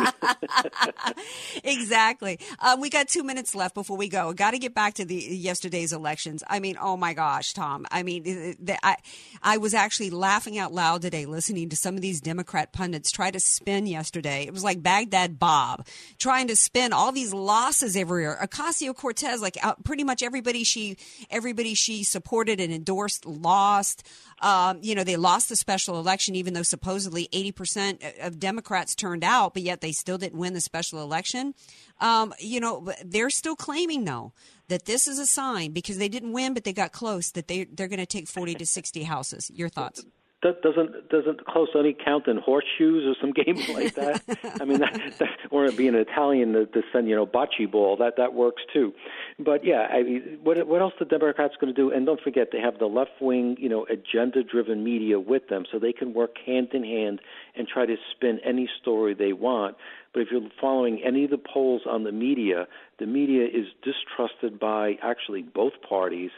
[1.64, 2.38] exactly.
[2.60, 4.32] Um, we got two minutes left before we go.
[4.32, 6.42] Got to get back to the yesterday's elections.
[6.48, 7.86] I mean, oh my gosh, Tom.
[7.90, 8.22] I mean,
[8.58, 8.96] the, I
[9.42, 13.30] I was actually laughing out loud today listening to some of these Democrat pundits try
[13.30, 14.44] to spin yesterday.
[14.46, 15.86] It was like Baghdad Bob
[16.18, 18.38] trying to spin all these losses everywhere.
[18.42, 20.96] Ocasio Cortez, like uh, pretty much everybody she
[21.30, 24.08] everybody she supported and endorsed lost.
[24.42, 29.22] Um, you know, they lost the special election, even though supposedly 80% of Democrats turned
[29.22, 31.54] out, but yet they still didn't win the special election.
[32.00, 34.32] Um, you know, they're still claiming, though,
[34.66, 37.64] that this is a sign because they didn't win, but they got close, that they,
[37.64, 39.50] they're going to take 40 to 60 houses.
[39.54, 40.04] Your thoughts?
[40.42, 44.22] That doesn't doesn't close any count in horseshoes or some game like that.
[44.60, 47.96] I mean, that, that, or be an Italian to, to send you know bocce ball.
[47.96, 48.92] That that works too.
[49.38, 51.92] But yeah, I mean, what what else the Democrats going to do?
[51.92, 55.64] And don't forget, they have the left wing, you know, agenda driven media with them,
[55.70, 57.20] so they can work hand in hand
[57.56, 59.76] and try to spin any story they want.
[60.12, 62.66] But if you're following any of the polls on the media,
[62.98, 66.30] the media is distrusted by actually both parties,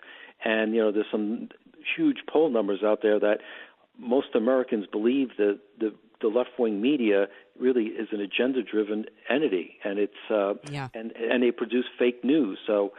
[0.45, 1.49] and you know, there's some
[1.97, 3.39] huge poll numbers out there that
[3.99, 7.29] most Americans believe that the the left wing media
[7.59, 10.89] really is an agenda driven entity and it's uh yeah.
[10.95, 12.59] and and they produce fake news.
[12.67, 12.93] So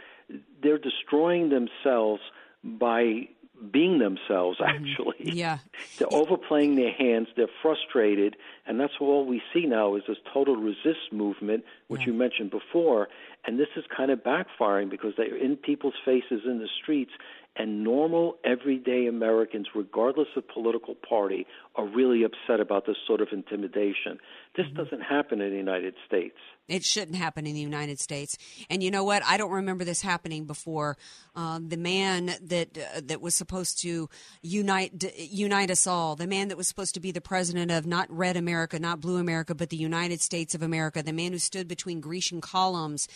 [0.62, 2.22] they're destroying themselves
[2.64, 3.28] by
[3.72, 5.16] being themselves actually.
[5.20, 5.60] Yeah.
[5.98, 8.36] they're overplaying their hands they're frustrated
[8.68, 13.08] and that's all we see now is this total resist movement which you mentioned before.
[13.48, 17.12] And this is kind of backfiring because they're in people's faces in the streets
[17.58, 23.30] and normal everyday Americans, regardless of political party, are really upset about this sort of
[23.32, 24.20] intimidation.
[24.58, 26.36] This doesn't happen in the United States.
[26.68, 28.38] It shouldn't happen in the United States.
[28.70, 29.24] And you know what?
[29.24, 30.98] I don't remember this happening before.
[31.36, 34.10] Uh, the man that uh, that was supposed to
[34.42, 37.86] unite d- unite us all, the man that was supposed to be the president of
[37.86, 41.40] not Red America, not Blue America, but the United States of America, the man who
[41.40, 43.08] stood between Grecian columns,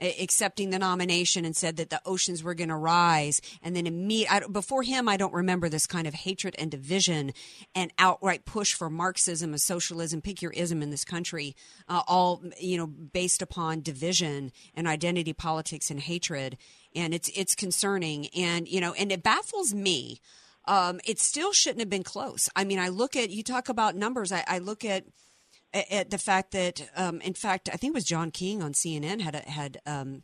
[0.00, 4.26] accepting the nomination and said that the oceans were going to rise, and then imme-
[4.30, 7.32] I, before him, I don't remember this kind of hatred and division
[7.74, 11.56] and outright push for Marxism and socialism, pick your ism in this country,
[11.88, 16.56] uh, all you know based upon division and identity politics and hatred,
[16.94, 20.20] and it's it's concerning, and you know, and it baffles me.
[20.68, 22.48] Um, it still shouldn't have been close.
[22.56, 24.32] I mean, I look at you talk about numbers.
[24.32, 25.04] I, I look at
[25.90, 29.20] at the fact that, um, in fact, I think it was John King on CNN
[29.20, 30.22] had a, had um,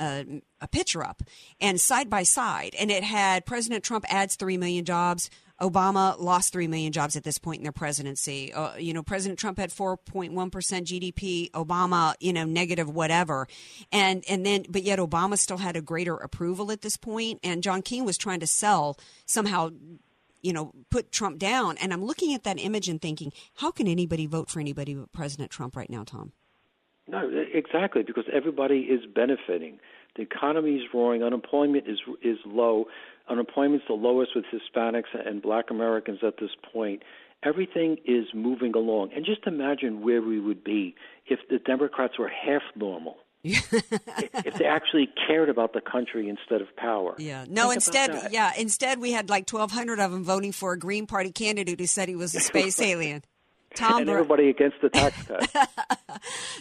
[0.00, 1.22] a, a picture up
[1.60, 5.30] and side by side, and it had President Trump adds three million jobs.
[5.60, 8.52] Obama lost 3 million jobs at this point in their presidency.
[8.52, 13.46] Uh, you know, President Trump had 4.1% GDP, Obama, you know, negative whatever.
[13.92, 17.62] And and then but yet Obama still had a greater approval at this point and
[17.62, 19.70] John King was trying to sell somehow
[20.42, 21.78] you know, put Trump down.
[21.78, 25.12] And I'm looking at that image and thinking, how can anybody vote for anybody but
[25.12, 26.32] President Trump right now, Tom?
[27.08, 29.80] No, exactly, because everybody is benefiting.
[30.16, 31.22] The economy is roaring.
[31.22, 32.86] Unemployment is is low.
[33.28, 37.02] Unemployment's the lowest with Hispanics and Black Americans at this point.
[37.44, 39.10] Everything is moving along.
[39.14, 40.94] And just imagine where we would be
[41.26, 43.16] if the Democrats were half normal.
[43.44, 47.14] if they actually cared about the country instead of power.
[47.18, 47.44] Yeah.
[47.48, 51.06] No, Think instead, yeah, instead we had like 1,200 of them voting for a Green
[51.06, 53.22] Party candidate who said he was a space alien.
[53.74, 55.68] Tom, and Bar- everybody against the tax cut.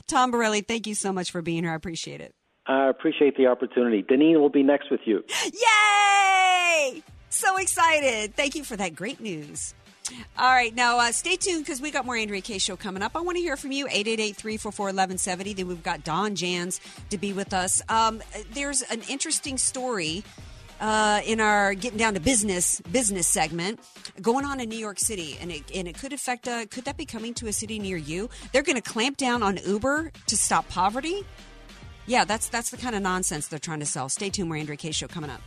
[0.08, 1.74] Tom Borelli, thank you so much for being here.
[1.74, 2.34] I appreciate it.
[2.66, 4.02] I appreciate the opportunity.
[4.02, 5.24] Deneen will be next with you.
[5.46, 7.04] Yay!
[7.30, 8.36] So excited.
[8.36, 9.74] Thank you for that great news.
[10.38, 13.16] All right, now uh, stay tuned because we got more Andrea Kaye show coming up.
[13.16, 15.56] I want to hear from you 888-344-1170.
[15.56, 17.82] Then we've got Don Jans to be with us.
[17.90, 18.22] Um,
[18.54, 20.24] there's an interesting story
[20.80, 23.80] uh, in our getting down to business business segment
[24.22, 26.48] going on in New York City, and it and it could affect.
[26.48, 28.30] Uh, could that be coming to a city near you?
[28.52, 31.24] They're going to clamp down on Uber to stop poverty.
[32.08, 34.10] yeah, that's that's the kind of nonsense they're trying to sell.
[34.10, 34.50] Stay tuned.
[34.50, 35.42] More Andrea Kaye show coming up.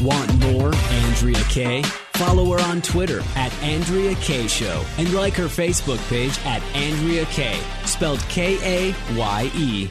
[0.00, 1.84] Want more Andrea Kaye?
[2.14, 7.24] Follow her on Twitter at Andrea Kaye Show and like her Facebook page at Andrea
[7.26, 9.90] Kaye, spelled K A Y E.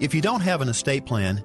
[0.00, 1.44] If you don't have an estate plan,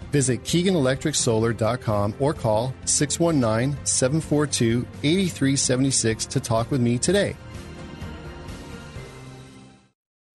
[0.11, 7.35] Visit KeeganElectricSolar.com or call 619 742 8376 to talk with me today.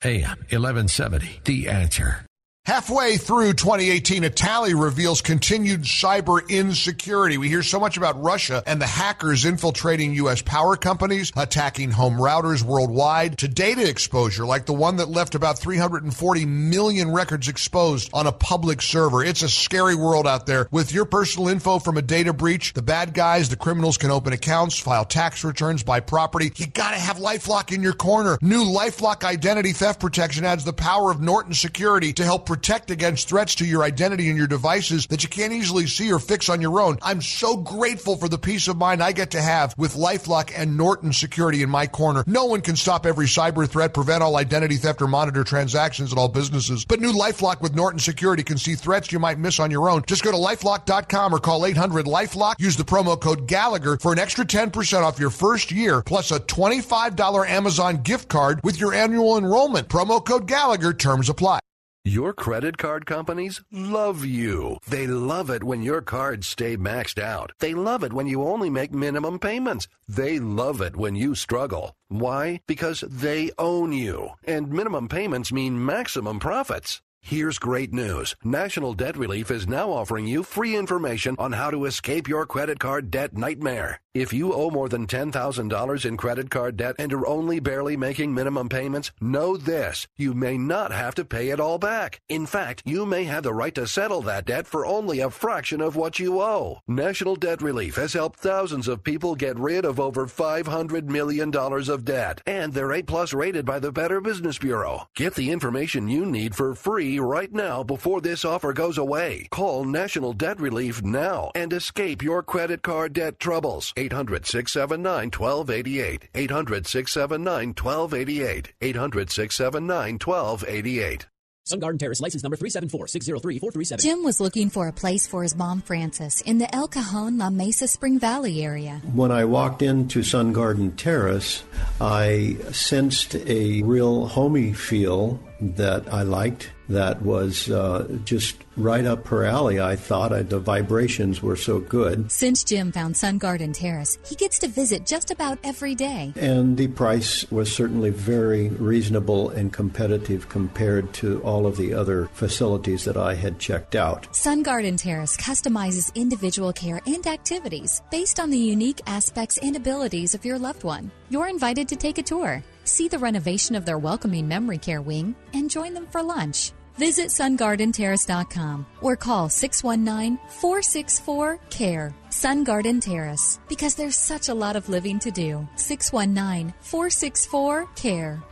[0.04, 2.26] AM 1170, The Answer.
[2.66, 7.38] Halfway through 2018, a tally reveals continued cyber insecurity.
[7.38, 10.42] We hear so much about Russia and the hackers infiltrating U.S.
[10.42, 15.60] power companies, attacking home routers worldwide, to data exposure like the one that left about
[15.60, 19.22] 340 million records exposed on a public server.
[19.22, 20.66] It's a scary world out there.
[20.72, 24.32] With your personal info from a data breach, the bad guys, the criminals can open
[24.32, 26.50] accounts, file tax returns, buy property.
[26.56, 28.38] You gotta have LifeLock in your corner.
[28.42, 33.28] New LifeLock identity theft protection adds the power of Norton Security to help protect against
[33.28, 36.62] threats to your identity and your devices that you can't easily see or fix on
[36.62, 36.96] your own.
[37.02, 40.74] I'm so grateful for the peace of mind I get to have with LifeLock and
[40.74, 42.24] Norton Security in my corner.
[42.26, 46.18] No one can stop every cyber threat, prevent all identity theft, or monitor transactions at
[46.18, 46.86] all businesses.
[46.86, 50.02] But new LifeLock with Norton Security can see threats you might miss on your own.
[50.06, 52.54] Just go to lifelock.com or call 800 LifeLock.
[52.58, 56.40] Use the promo code Gallagher for an extra 10% off your first year plus a
[56.40, 59.90] $25 Amazon gift card with your annual enrollment.
[59.90, 60.94] Promo code Gallagher.
[60.94, 61.60] Terms apply.
[62.06, 64.78] Your credit card companies love you.
[64.88, 67.50] They love it when your cards stay maxed out.
[67.58, 69.88] They love it when you only make minimum payments.
[70.06, 71.96] They love it when you struggle.
[72.06, 72.60] Why?
[72.68, 74.28] Because they own you.
[74.44, 77.02] And minimum payments mean maximum profits.
[77.28, 78.36] Here's great news.
[78.44, 82.78] National Debt Relief is now offering you free information on how to escape your credit
[82.78, 84.00] card debt nightmare.
[84.14, 88.32] If you owe more than $10,000 in credit card debt and are only barely making
[88.32, 90.06] minimum payments, know this.
[90.16, 92.20] You may not have to pay it all back.
[92.28, 95.82] In fact, you may have the right to settle that debt for only a fraction
[95.82, 96.78] of what you owe.
[96.88, 102.04] National Debt Relief has helped thousands of people get rid of over $500 million of
[102.06, 105.08] debt, and they're A plus rated by the Better Business Bureau.
[105.14, 109.46] Get the information you need for free right now before this offer goes away.
[109.50, 113.92] Call National Debt Relief now and escape your credit card debt troubles.
[113.96, 116.28] 800 679 1288.
[116.34, 118.72] 800 679 1288.
[118.80, 121.26] 800 679 1288.
[121.66, 124.00] Sun Garden Terrace, license number 374-603-437.
[124.00, 127.50] Jim was looking for a place for his mom, Frances, in the El Cajon, La
[127.50, 129.02] Mesa, Spring Valley area.
[129.12, 131.64] When I walked into Sun Garden Terrace,
[132.00, 136.70] I sensed a real homey feel that I liked.
[136.88, 139.80] That was uh, just right up her alley.
[139.80, 142.30] I thought I, the vibrations were so good.
[142.30, 146.32] Since Jim found Sun Garden Terrace, he gets to visit just about every day.
[146.36, 152.28] And the price was certainly very reasonable and competitive compared to all of the other
[152.34, 154.34] facilities that I had checked out.
[154.34, 160.34] Sun Garden Terrace customizes individual care and activities based on the unique aspects and abilities
[160.34, 161.10] of your loved one.
[161.30, 165.34] You're invited to take a tour, see the renovation of their welcoming memory care wing,
[165.52, 166.72] and join them for lunch.
[166.96, 172.14] Visit sungardenterrace.com or call 619 464 CARE.
[172.30, 175.68] Sun Garden Terrace, because there's such a lot of living to do.
[175.76, 178.42] 619 464 CARE.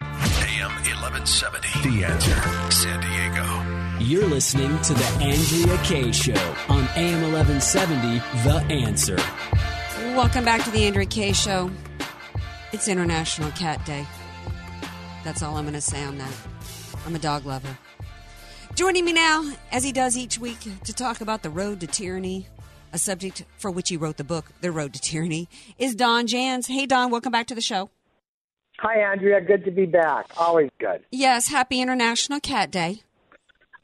[0.00, 1.68] AM 1170.
[1.88, 2.70] The answer.
[2.70, 3.74] San Diego.
[4.00, 9.16] You're listening to The Andrea Kaye Show on AM 1170, The Answer.
[10.14, 11.68] Welcome back to the Andrea Kaye Show.
[12.72, 14.06] It's International Cat Day.
[15.24, 16.32] That's all I'm going to say on that.
[17.04, 17.76] I'm a dog lover.
[18.76, 22.46] Joining me now, as he does each week, to talk about the road to tyranny,
[22.92, 25.48] a subject for which he wrote the book, The Road to Tyranny,
[25.78, 26.68] is Don Jans.
[26.68, 27.90] Hey, Don, welcome back to the show.
[28.78, 29.40] Hi, Andrea.
[29.40, 30.26] Good to be back.
[30.36, 31.02] Always good.
[31.10, 33.02] Yes, happy International Cat Day.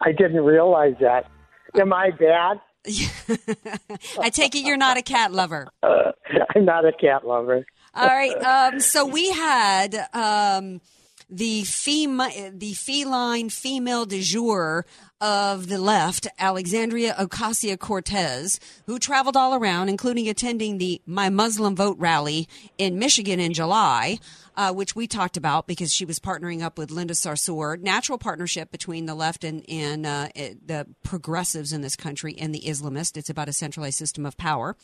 [0.01, 1.29] I didn't realize that.
[1.75, 2.61] Am I bad?
[2.87, 5.69] I take it you're not a cat lover.
[5.83, 6.13] Uh,
[6.55, 7.67] I'm not a cat lover.
[7.95, 8.37] All right.
[8.45, 10.81] Um, so we had um,
[11.29, 12.19] the fem-
[12.57, 14.87] the feline female de jour
[15.21, 21.75] of the left, Alexandria Ocasio Cortez, who traveled all around, including attending the My Muslim
[21.75, 24.19] Vote rally in Michigan in July,
[24.61, 27.81] uh, which we talked about because she was partnering up with Linda Sarsour.
[27.81, 32.61] Natural partnership between the left and, and uh, the progressives in this country and the
[32.61, 33.17] Islamists.
[33.17, 34.77] It's about a centralized system of power.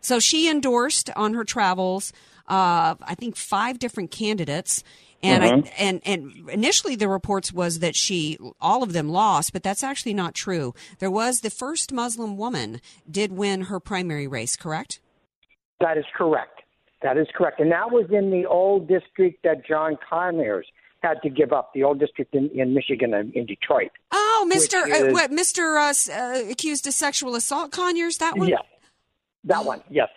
[0.00, 2.12] So she endorsed on her travels,
[2.46, 4.84] uh, I think, five different candidates.
[5.20, 5.66] And mm-hmm.
[5.66, 9.82] I, and and initially the reports was that she all of them lost, but that's
[9.82, 10.74] actually not true.
[11.00, 12.80] There was the first Muslim woman
[13.10, 15.00] did win her primary race, correct?
[15.80, 16.53] That is correct.
[17.04, 20.66] That is correct, and that was in the old district that John Conyers
[21.02, 23.92] had to give up, the old district in, in Michigan and in Detroit.
[24.10, 28.16] Oh, Mister, uh, what Mister uh, uh, accused of sexual assault, Conyers?
[28.18, 28.48] That one?
[28.48, 28.62] Yes,
[29.44, 29.82] that one.
[29.88, 30.08] Yes,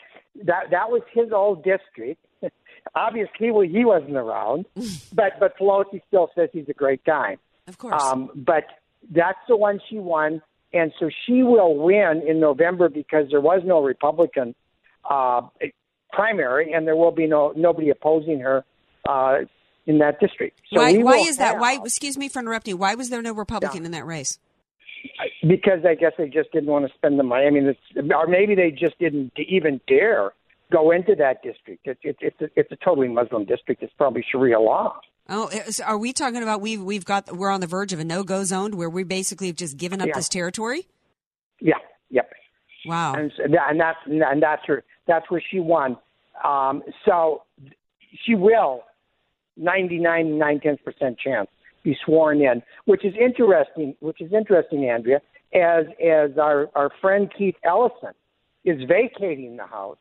[0.45, 2.25] that that was his old district
[2.95, 4.65] obviously well, he wasn't around,
[5.13, 7.38] but but Pelosi still says he's a great guy.
[7.67, 8.01] Of course.
[8.01, 8.65] Um, but
[9.11, 10.41] that's the one she won,
[10.73, 14.55] and so she will win in November because there was no Republican
[15.09, 15.41] uh,
[16.12, 18.66] primary, and there will be no nobody opposing her
[19.08, 19.39] uh,
[19.86, 20.62] in that district.
[20.72, 20.97] So why?
[20.97, 21.53] Why is that?
[21.53, 21.80] Have, why?
[21.84, 22.78] Excuse me for interrupting.
[22.78, 23.86] Why was there no Republican yeah.
[23.86, 24.39] in that race?
[25.41, 27.45] Because I guess they just didn't want to spend the money.
[27.45, 30.32] I mean, it's, or maybe they just didn't even dare
[30.72, 31.86] go into that district.
[31.86, 33.84] It's it's it's a, it's a totally Muslim district.
[33.84, 34.99] It's probably Sharia law.
[35.30, 35.49] Oh,
[35.86, 38.43] are we talking about we've we've got we're on the verge of a no go
[38.43, 40.14] zone where we basically have just given up yeah.
[40.16, 40.88] this territory?
[41.60, 41.76] Yeah.
[42.10, 42.32] Yep.
[42.86, 43.14] Wow.
[43.14, 44.84] And, and that's and that's her.
[45.08, 45.97] That's where she won.
[46.43, 47.43] Um, so
[48.26, 48.84] she will
[49.55, 51.49] ninety nine nine tenths percent chance
[51.84, 53.95] be sworn in, which is interesting.
[53.99, 55.22] Which is interesting, Andrea,
[55.53, 58.14] as as our our friend Keith Ellison
[58.66, 59.97] is vacating the House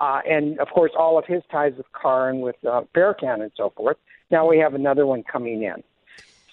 [0.00, 3.52] uh, and of course all of his ties with CAIR and with uh, Farrakhan and
[3.56, 3.96] so forth.
[4.30, 5.82] Now we have another one coming in.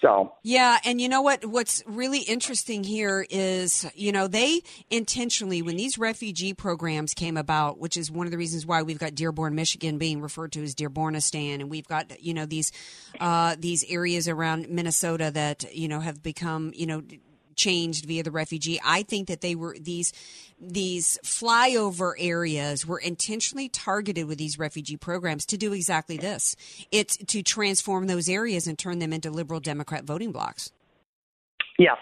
[0.00, 1.44] So yeah, and you know what?
[1.44, 7.78] What's really interesting here is you know they intentionally when these refugee programs came about,
[7.78, 10.74] which is one of the reasons why we've got Dearborn, Michigan, being referred to as
[10.74, 12.72] Dearbornistan, and we've got you know these
[13.20, 17.02] uh, these areas around Minnesota that you know have become you know
[17.60, 18.80] changed via the refugee.
[18.82, 20.12] I think that they were these
[20.60, 26.54] these flyover areas were intentionally targeted with these refugee programs to do exactly this.
[26.92, 30.70] It's to transform those areas and turn them into liberal Democrat voting blocks.
[31.78, 31.96] Yes,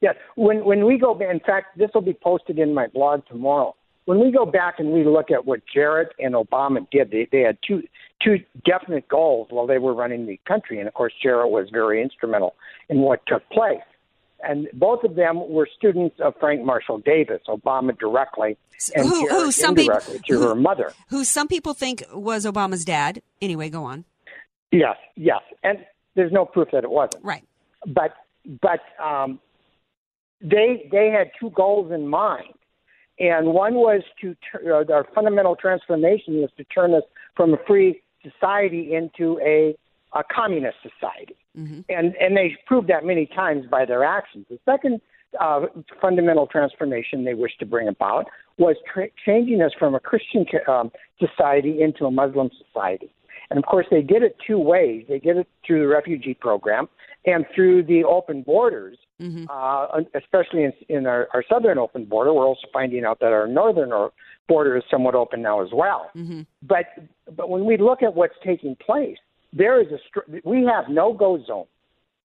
[0.00, 0.14] yes.
[0.36, 3.74] When when we go, in fact, this will be posted in my blog tomorrow.
[4.04, 7.40] When we go back and we look at what Jarrett and Obama did, they, they
[7.40, 7.82] had two
[8.22, 12.02] two definite goals while they were running the country, and of course, Jarrett was very
[12.02, 12.54] instrumental
[12.88, 13.80] in what took place
[14.42, 18.56] and both of them were students of Frank Marshall Davis, Obama directly,
[18.94, 22.84] and who, who some people, to who, her mother, who some people think was Obama's
[22.84, 23.22] dad.
[23.40, 24.04] Anyway, go on.
[24.70, 25.78] Yes, yes, and
[26.14, 27.24] there's no proof that it wasn't.
[27.24, 27.44] Right.
[27.86, 28.14] But
[28.60, 29.40] but um,
[30.40, 32.54] they they had two goals in mind,
[33.18, 34.36] and one was to
[34.66, 37.04] uh, our fundamental transformation was to turn us
[37.36, 39.76] from a free society into a,
[40.14, 41.36] a communist society.
[41.58, 41.80] Mm-hmm.
[41.88, 44.46] And and they proved that many times by their actions.
[44.48, 45.00] The second
[45.40, 45.66] uh,
[46.00, 48.26] fundamental transformation they wished to bring about
[48.58, 53.12] was tra- changing us from a Christian um, society into a Muslim society.
[53.50, 55.04] And of course, they did it two ways.
[55.08, 56.88] They did it through the refugee program
[57.26, 59.44] and through the open borders, mm-hmm.
[59.48, 62.32] uh, especially in, in our, our southern open border.
[62.32, 63.92] We're also finding out that our northern
[64.48, 66.10] border is somewhat open now as well.
[66.16, 66.42] Mm-hmm.
[66.62, 66.86] But
[67.36, 69.18] but when we look at what's taking place,
[69.52, 69.98] there is a
[70.44, 71.66] we have no go zone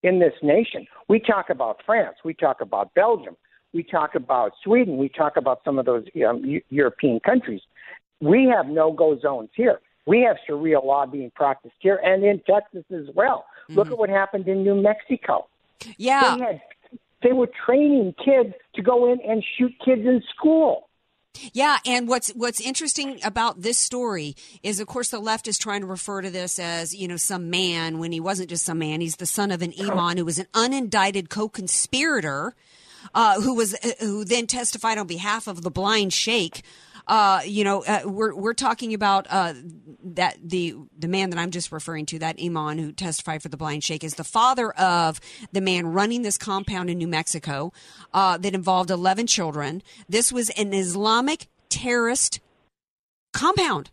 [0.02, 0.86] in this nation.
[1.08, 3.36] We talk about France, we talk about Belgium,
[3.72, 7.60] we talk about Sweden, we talk about some of those um, European countries.
[8.20, 9.80] We have no go zones here.
[10.06, 13.44] We have Sharia law being practiced here and in Texas as well.
[13.64, 13.74] Mm-hmm.
[13.74, 15.48] Look at what happened in New Mexico.
[15.98, 16.36] Yeah.
[16.36, 16.60] They, had,
[17.22, 20.87] they were training kids to go in and shoot kids in school.
[21.52, 25.80] Yeah, and what's what's interesting about this story is, of course, the left is trying
[25.80, 29.00] to refer to this as you know some man when he wasn't just some man.
[29.00, 32.54] He's the son of an imam who was an unindicted co-conspirator,
[33.14, 36.62] uh, who was uh, who then testified on behalf of the blind sheikh
[37.08, 39.54] uh, you know, uh, we're we're talking about uh,
[40.04, 43.56] that the the man that I'm just referring to, that imam who testified for the
[43.56, 45.18] blind sheikh, is the father of
[45.52, 47.72] the man running this compound in New Mexico
[48.12, 49.82] uh, that involved 11 children.
[50.08, 52.40] This was an Islamic terrorist
[53.32, 53.90] compound.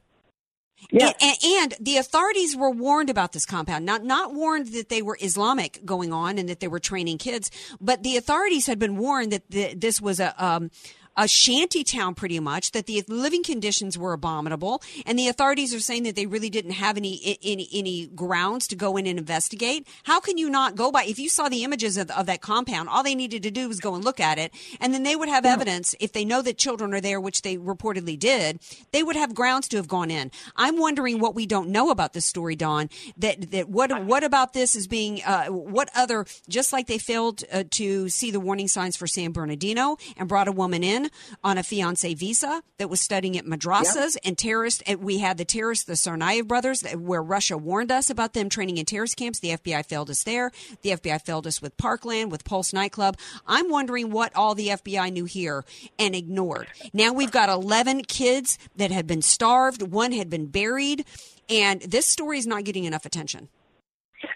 [0.91, 1.11] Yeah.
[1.19, 3.85] And, and, the authorities were warned about this compound.
[3.85, 7.49] Not not warned that they were Islamic going on and that they were training kids,
[7.79, 10.69] but the authorities had been warned that the, this was a um,
[11.17, 15.79] a shanty town pretty much, that the living conditions were abominable, and the authorities are
[15.79, 19.87] saying that they really didn't have any any any grounds to go in and investigate.
[20.03, 22.89] How can you not go by if you saw the images of, of that compound?
[22.89, 25.29] All they needed to do was go and look at it, and then they would
[25.29, 28.59] have evidence if they know that children are there, which they reportedly did.
[28.91, 30.31] They would have grounds to have gone in.
[30.55, 32.89] I'm wondering what we don't know about this story, Don.
[33.17, 37.43] That that what what about this is being uh, what other just like they failed
[37.51, 41.04] uh, to see the warning signs for San Bernardino and brought a woman in
[41.43, 44.21] on a fiance visa that was studying at madrasas yep.
[44.25, 44.83] and terrorists.
[44.85, 48.77] And we had the terrorists, the Tsarnaev brothers, where Russia warned us about them training
[48.77, 49.39] in terrorist camps.
[49.39, 50.51] The FBI failed us there.
[50.81, 53.17] The FBI failed us with Parkland, with Pulse nightclub.
[53.45, 55.63] I'm wondering what all the FBI knew here
[55.97, 56.67] and ignored.
[56.93, 59.81] Now we've got 11 kids that had been starved.
[59.81, 61.05] One had been buried.
[61.49, 63.49] And this story is not getting enough attention.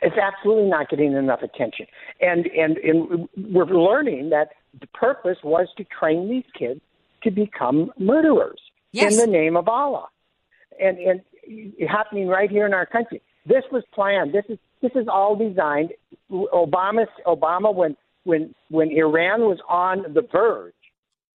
[0.02, 1.86] It's absolutely not getting enough attention.
[2.22, 6.82] And, and, and we're learning that the purpose was to train these kids
[7.24, 8.60] to become murderers
[8.92, 9.14] yes.
[9.14, 10.08] in the name of Allah,
[10.80, 11.22] and and
[11.90, 13.22] happening right here in our country.
[13.46, 14.34] This was planned.
[14.34, 15.92] This is this is all designed.
[16.32, 20.74] Obama Obama when when when Iran was on the verge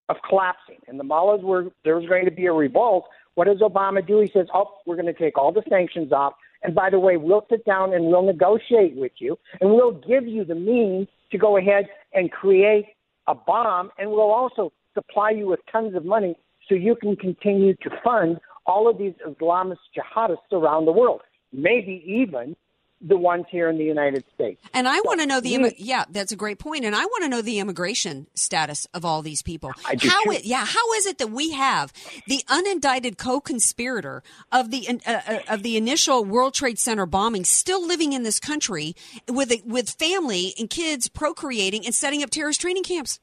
[0.09, 3.05] of collapsing and the mullahs were there was going to be a revolt.
[3.35, 4.21] What does Obama do?
[4.21, 6.35] He says, "Oh, we're going to take all the sanctions off,
[6.65, 10.27] and by the way, we'll sit down and we'll negotiate with you, and we'll give
[10.27, 12.87] you the means to go ahead and create
[13.29, 16.35] a bomb, and we'll also supply you with tons of money
[16.69, 21.21] so you can continue to fund all of these Islamist jihadists around the world,
[21.53, 22.57] maybe even
[23.01, 24.63] the ones here in the United States.
[24.73, 26.85] And I so, want to know the yeah, that's a great point.
[26.85, 29.73] And I want to know the immigration status of all these people.
[29.87, 30.23] I do how.
[30.31, 31.93] It, yeah, how is it that we have
[32.27, 37.87] the unindicted co-conspirator of the uh, uh, of the initial World Trade Center bombing still
[37.87, 38.95] living in this country
[39.29, 43.21] with with family and kids procreating and setting up terrorist training camps?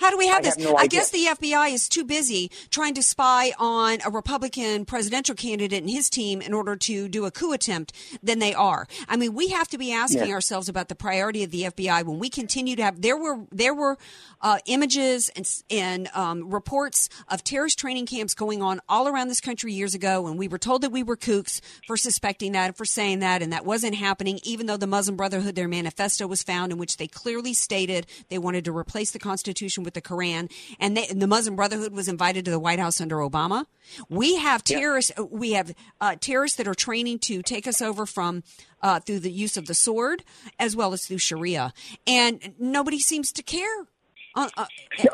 [0.00, 0.54] How do we have I this?
[0.56, 4.84] Have no I guess the FBI is too busy trying to spy on a Republican
[4.84, 7.92] presidential candidate and his team in order to do a coup attempt
[8.22, 8.86] than they are.
[9.08, 10.34] I mean, we have to be asking Yeah.
[10.34, 13.74] ourselves about the priority of the FBI when we continue to have there were there
[13.74, 13.98] were
[14.42, 19.40] uh, images and and um, reports of terrorist training camps going on all around this
[19.40, 22.76] country years ago, and we were told that we were kooks for suspecting that and
[22.76, 24.38] for saying that, and that wasn't happening.
[24.44, 28.38] Even though the Muslim Brotherhood, their manifesto was found in which they clearly stated they
[28.38, 32.08] wanted to replace the Constitution with the Quran, and, they, and the Muslim Brotherhood was
[32.08, 33.64] invited to the White House under Obama.
[34.10, 35.12] We have terrorists.
[35.30, 38.42] We have uh, terrorists that are training to take us over from
[38.82, 40.24] uh, through the use of the sword
[40.58, 41.72] as well as through Sharia,
[42.06, 43.86] and nobody seems to care.
[44.34, 44.66] Uh, uh,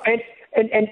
[0.04, 0.20] and,
[0.56, 0.88] and, and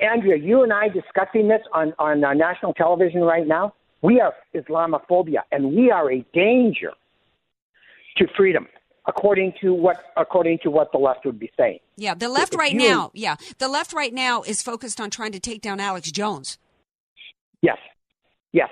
[0.00, 4.34] Andrea, you and I discussing this on, on uh, national television right now, we are
[4.54, 6.92] Islamophobia, and we are a danger
[8.18, 8.66] to freedom,
[9.06, 11.78] according to what according to what the left would be saying.
[11.96, 13.10] yeah, the left If right you- now.
[13.14, 16.58] Yeah, the left right now is focused on trying to take down Alex Jones.
[17.62, 17.78] Yes,
[18.52, 18.70] yes.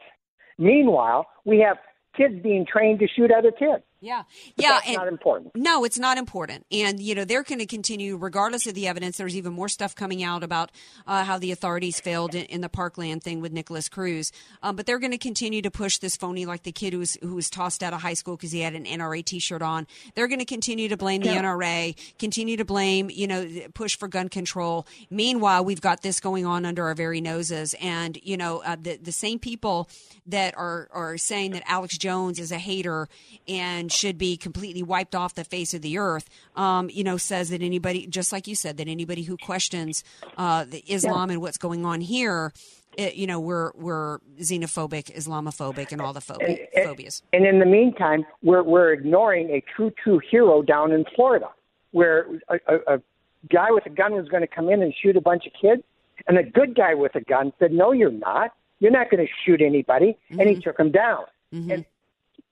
[0.59, 1.79] Meanwhile, we have
[2.17, 3.83] kids being trained to shoot other kids.
[4.03, 4.25] Yeah,
[4.57, 5.55] But yeah, and- not important.
[5.55, 6.67] No, it's not important.
[6.73, 9.17] And, you know, they're going to continue, regardless of the evidence.
[9.17, 10.73] There's even more stuff coming out about
[11.07, 14.33] uh, how the authorities failed in, in the Parkland thing with Nikolas Cruz.
[14.61, 17.17] Um, but they're going to continue to push this phony, like the kid who was,
[17.23, 19.87] who was tossed out of high school because he had an NRA t shirt on.
[20.17, 24.09] They're going to continue to blame the NRA, continue to blame, you know, push for
[24.09, 24.85] gun control.
[25.11, 27.73] Meanwhile, we've got this going on under our very noses.
[27.81, 29.89] And, you know, uh, the, the same people
[30.27, 33.09] that are, are saying that Alex Jones is a hater
[33.47, 37.51] and should be completely wiped off the face of the earth, um, you know, says
[37.51, 40.03] that anybody, just like you said, that anybody who questions
[40.37, 42.53] uh, the Islam and what's going on here,
[42.97, 47.23] it, you know, we're we're xenophobic, Islamophobic, and all the phobi- And- phobias.
[47.33, 51.49] And in the meantime, we're we're ignoring a true true hero down in Florida,
[51.93, 53.03] where a, a, a
[53.51, 55.83] guy with a gun was going to come in and shoot a bunch of kids,
[56.27, 58.53] and a good guy with a gun said, "No, you're not.
[58.79, 61.25] You're not going to shoot anybody," and he took him down.
[61.53, 61.85] And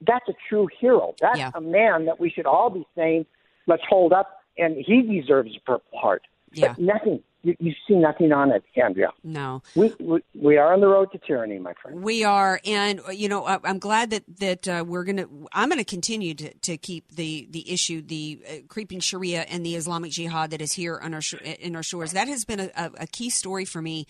[0.07, 1.15] that's a true hero.
[1.21, 3.27] That's a man that we should all be saying,
[3.67, 6.23] "Let's hold up," and he deserves a Purple Heart.
[6.53, 6.69] Yeah.
[6.75, 7.23] But nothing.
[7.43, 9.13] You, you see nothing on it, Andrea.
[9.25, 9.63] No.
[9.75, 12.03] We, we we are on the road to tyranny, my friend.
[12.03, 15.27] We are, and uh, you know, I- I'm glad that that uh, we're gonna.
[15.53, 19.75] I'm gonna continue to, to keep the the issue, the uh, creeping Sharia and the
[19.75, 22.13] Islamic Jihad that is here on our sh- in our shores.
[22.13, 24.07] That has been a, a, a key story for me.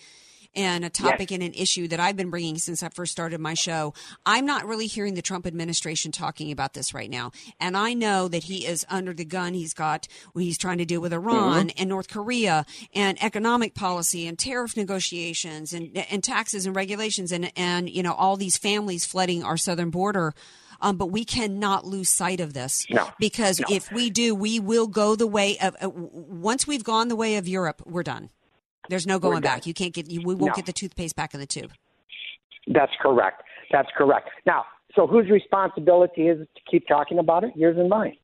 [0.53, 3.53] And a topic and an issue that I've been bringing since I first started my
[3.53, 3.93] show.
[4.25, 7.31] I'm not really hearing the Trump administration talking about this right now.
[7.59, 9.53] And I know that he is under the gun.
[9.53, 11.73] He's got, what he's trying to deal with Iran Mhm.
[11.77, 17.49] and North Korea and economic policy and tariff negotiations and, and taxes and regulations and,
[17.57, 20.33] and, you know, all these families flooding our southern border.
[20.81, 23.09] Um, but we cannot lose sight of this No.
[23.19, 23.67] because No.
[23.69, 27.37] if we do, we will go the way of, uh, once we've gone the way
[27.37, 28.31] of Europe, we're done.
[28.89, 29.65] There's no going back.
[29.65, 30.55] You can't get, you, we won't No.
[30.55, 31.71] get the toothpaste back in the tube.
[32.67, 33.43] That's correct.
[33.71, 34.29] That's correct.
[34.45, 34.65] Now,
[34.95, 37.51] so whose responsibility is it to keep talking about it?
[37.55, 38.17] Yours and mine.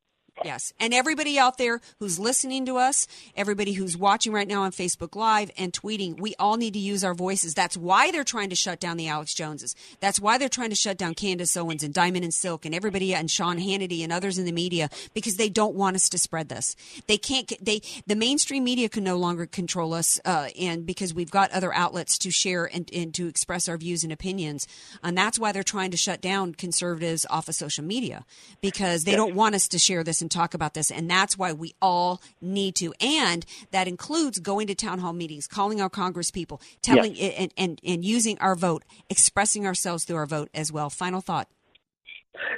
[0.44, 0.74] Yes.
[0.80, 5.16] And everybody out there who's listening to us, everybody who's watching right now on Facebook
[5.16, 7.54] Live and tweeting, we all need to use our voices.
[7.54, 9.76] That's why they're trying to shut down the Alex Joneses.
[10.00, 13.16] That's why they're trying to shut down Candace Owens and Diamond and Silk and everybody
[13.16, 16.50] and Sean Hannity and others in the media because they don't want us to spread
[16.50, 16.76] this.
[17.08, 21.32] They can't, they, the mainstream media can no longer control us, uh, and because we've
[21.32, 24.68] got other outlets to share and, and to express our views and opinions.
[25.04, 28.26] And that's why they're trying to shut down conservatives off of social media
[28.62, 30.92] because they don't want us to share this and talk about this.
[30.92, 32.94] And that's why we all need to.
[33.00, 37.80] And that includes going to town hall meetings, calling our Congress people, telling and, and,
[37.86, 40.90] and using our vote, expressing ourselves through our vote as well.
[40.90, 41.48] Final thought.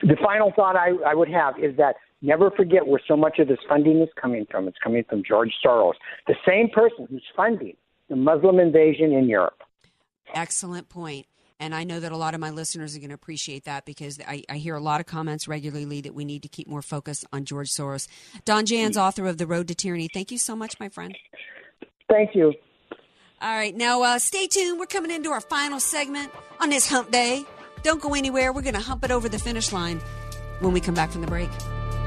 [0.01, 3.47] The final thought I, I would have is that never forget where so much of
[3.47, 4.67] this funding is coming from.
[4.67, 5.93] It's coming from George Soros,
[6.25, 7.77] the same person who's funding
[8.09, 9.61] the Muslim invasion in Europe.
[10.33, 11.27] Excellent point.
[11.59, 14.19] And I know that a lot of my listeners are going to appreciate that because
[14.25, 17.25] I, I hear a lot of comments regularly that we need to keep more focus
[17.33, 18.07] on George Soros.
[18.45, 20.07] Don Jans, author of The Road to Tyranny.
[20.13, 21.17] Thank you so much, my friend.
[22.09, 22.53] Thank you.
[23.41, 24.79] All right, now uh, stay tuned.
[24.79, 27.45] We're coming into our final segment on this hump day.
[27.83, 28.51] Don't go anywhere.
[28.51, 30.01] We're going to hump it over the finish line
[30.59, 31.49] when we come back from the break.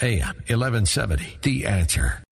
[0.00, 2.24] AM 1170, The Answer.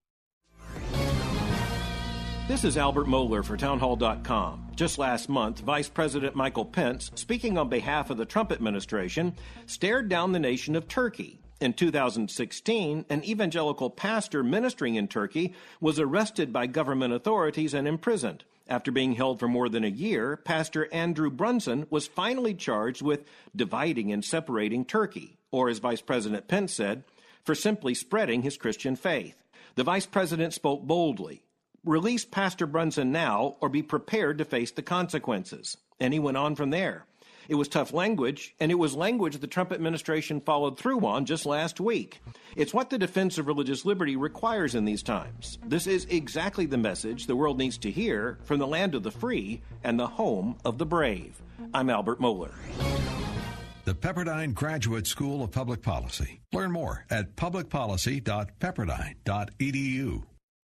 [2.49, 4.69] This is Albert Mohler for Townhall.com.
[4.75, 9.35] Just last month, Vice President Michael Pence, speaking on behalf of the Trump administration,
[9.67, 11.39] stared down the nation of Turkey.
[11.61, 18.43] In 2016, an evangelical pastor ministering in Turkey was arrested by government authorities and imprisoned.
[18.67, 23.25] After being held for more than a year, Pastor Andrew Brunson was finally charged with
[23.55, 27.05] dividing and separating Turkey, or as Vice President Pence said,
[27.45, 29.37] for simply spreading his Christian faith.
[29.75, 31.43] The vice president spoke boldly
[31.85, 35.79] Release Pastor Brunson now, or be prepared to face the consequences.
[35.99, 37.07] And he went on from there.
[37.49, 41.47] It was tough language, and it was language the Trump administration followed through on just
[41.47, 42.21] last week.
[42.55, 45.59] It's what the defense of religious liberty requires in these times.
[45.67, 49.11] This is exactly the message the world needs to hear from the land of the
[49.11, 51.41] free and the home of the brave.
[51.73, 52.53] I'm Albert Mohler.
[53.91, 56.43] The Pepperdine Graduate School of Public Policy.
[56.53, 60.23] Learn more at publicpolicy.pepperdine.edu.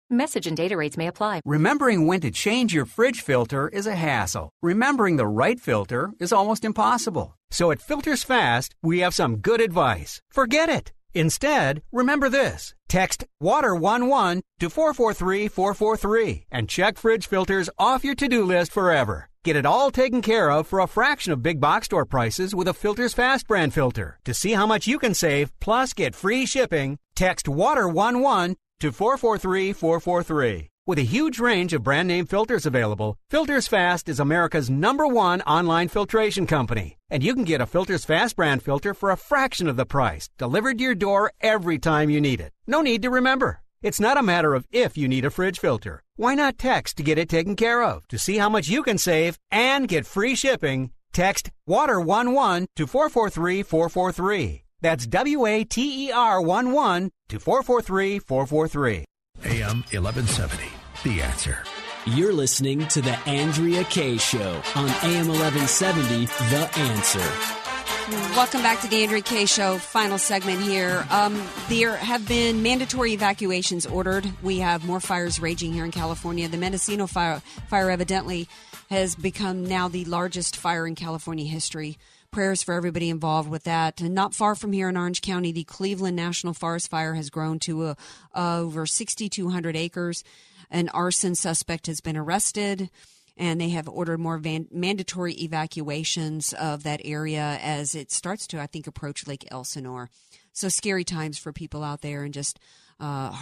[0.09, 1.41] Message and data rates may apply.
[1.45, 4.51] Remembering when to change your fridge filter is a hassle.
[4.63, 7.35] Remembering the right filter is almost impossible.
[7.51, 10.21] So at Filters Fast, we have some good advice.
[10.31, 10.93] Forget it.
[11.13, 12.77] Instead, remember this.
[12.87, 19.31] Text WATER11 to 443443 and check fridge filters off your to-do list forever.
[19.47, 22.67] Get it all taken care of for a fraction of big box store prices with
[22.67, 24.19] a Filters Fast brand filter.
[24.25, 30.69] To see how much you can save, plus get free shipping, text WATER11 to 443443.
[30.89, 35.43] With a huge range of brand name filters available, Filters Fast is America's number one
[35.43, 36.97] online filtration company.
[37.09, 40.29] And you can get a Filters Fast brand filter for a fraction of the price,
[40.39, 42.51] delivered to your door every time you need it.
[42.67, 43.61] No need to remember.
[43.87, 46.03] It's not a matter of if you need a fridge filter.
[46.17, 48.09] Why not text to get it taken care of?
[48.09, 54.65] To see how much you can save and get free shipping, text WATER11 to 443443.
[54.81, 59.05] That's W A T E R 1 1 to 443 443.
[59.45, 60.65] AM 1170.
[61.05, 61.63] The answer.
[62.07, 66.27] You're listening to The Andrea Kaye Show on AM 1170.
[66.27, 67.66] The answer.
[68.09, 69.79] Welcome back to the Andrea Kaye Show.
[69.79, 71.05] Final segment here.
[71.11, 74.31] Um, there have been mandatory evacuations ordered.
[74.45, 76.47] We have more fires raging here in California.
[76.47, 78.49] The Mendocino fire, fire evidently
[78.91, 81.99] has become now the largest fire in California history
[82.31, 84.01] prayers for everybody involved with that.
[84.01, 87.59] And not far from here in Orange County, the Cleveland National Forest Fire has grown
[87.61, 87.95] to uh,
[88.37, 90.23] over 6,200 acres.
[90.71, 92.89] An arson suspect has been arrested,
[93.37, 98.61] and they have ordered more van- mandatory evacuations of that area as it starts to,
[98.61, 100.11] I think, approach Lake Elsinore.
[100.53, 102.59] So scary times for people out there, and just
[102.99, 103.37] uh,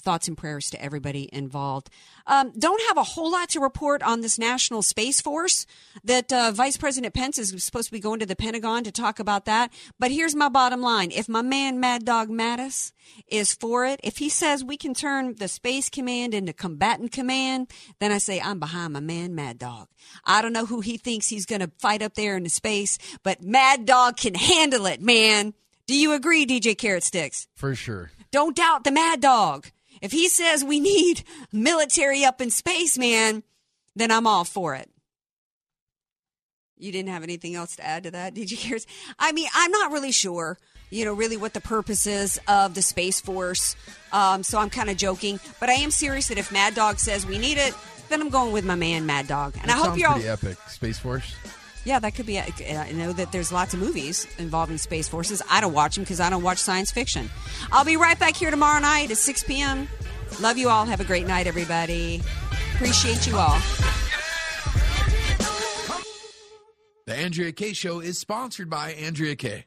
[0.00, 1.90] thoughts and prayers to everybody involved.
[2.26, 5.66] Um, don't have a whole lot to report on this National Space Force
[6.04, 9.18] that uh, Vice President Pence is supposed to be going to the Pentagon to talk
[9.18, 9.72] about that.
[9.98, 11.10] But here's my bottom line.
[11.12, 12.92] If my man Mad Dog Mattis
[13.28, 17.70] is for it, if he says we can turn the Space Command into Combatant Command,
[18.00, 19.88] then I say I'm behind my man Mad Dog.
[20.24, 22.98] I don't know who he thinks he's going to fight up there in the space,
[23.22, 25.54] but Mad Dog can handle it, man.
[25.86, 27.46] Do you agree, DJ Carrot Sticks?
[27.54, 28.10] For sure.
[28.32, 29.68] Don't doubt the mad dog.
[30.02, 31.22] If he says we need
[31.52, 33.44] military up in space, man,
[33.94, 34.90] then I'm all for it.
[36.76, 38.86] You didn't have anything else to add to that, DJ Cares?
[39.18, 40.58] I mean, I'm not really sure,
[40.90, 43.76] you know, really what the purpose is of the Space Force.
[44.12, 47.24] Um, so I'm kind of joking, but I am serious that if Mad Dog says
[47.24, 47.74] we need it,
[48.08, 49.54] then I'm going with my man, Mad Dog.
[49.60, 50.20] And that I hope you're all.
[50.20, 50.58] epic.
[50.68, 51.34] Space Force.
[51.86, 52.40] Yeah, that could be.
[52.40, 55.40] I know that there's lots of movies involving space forces.
[55.48, 57.30] I don't watch them because I don't watch science fiction.
[57.70, 59.86] I'll be right back here tomorrow night at 6 p.m.
[60.40, 60.84] Love you all.
[60.84, 62.22] Have a great night, everybody.
[62.74, 63.56] Appreciate you all.
[67.06, 69.66] The Andrea Kaye Show is sponsored by Andrea Kaye.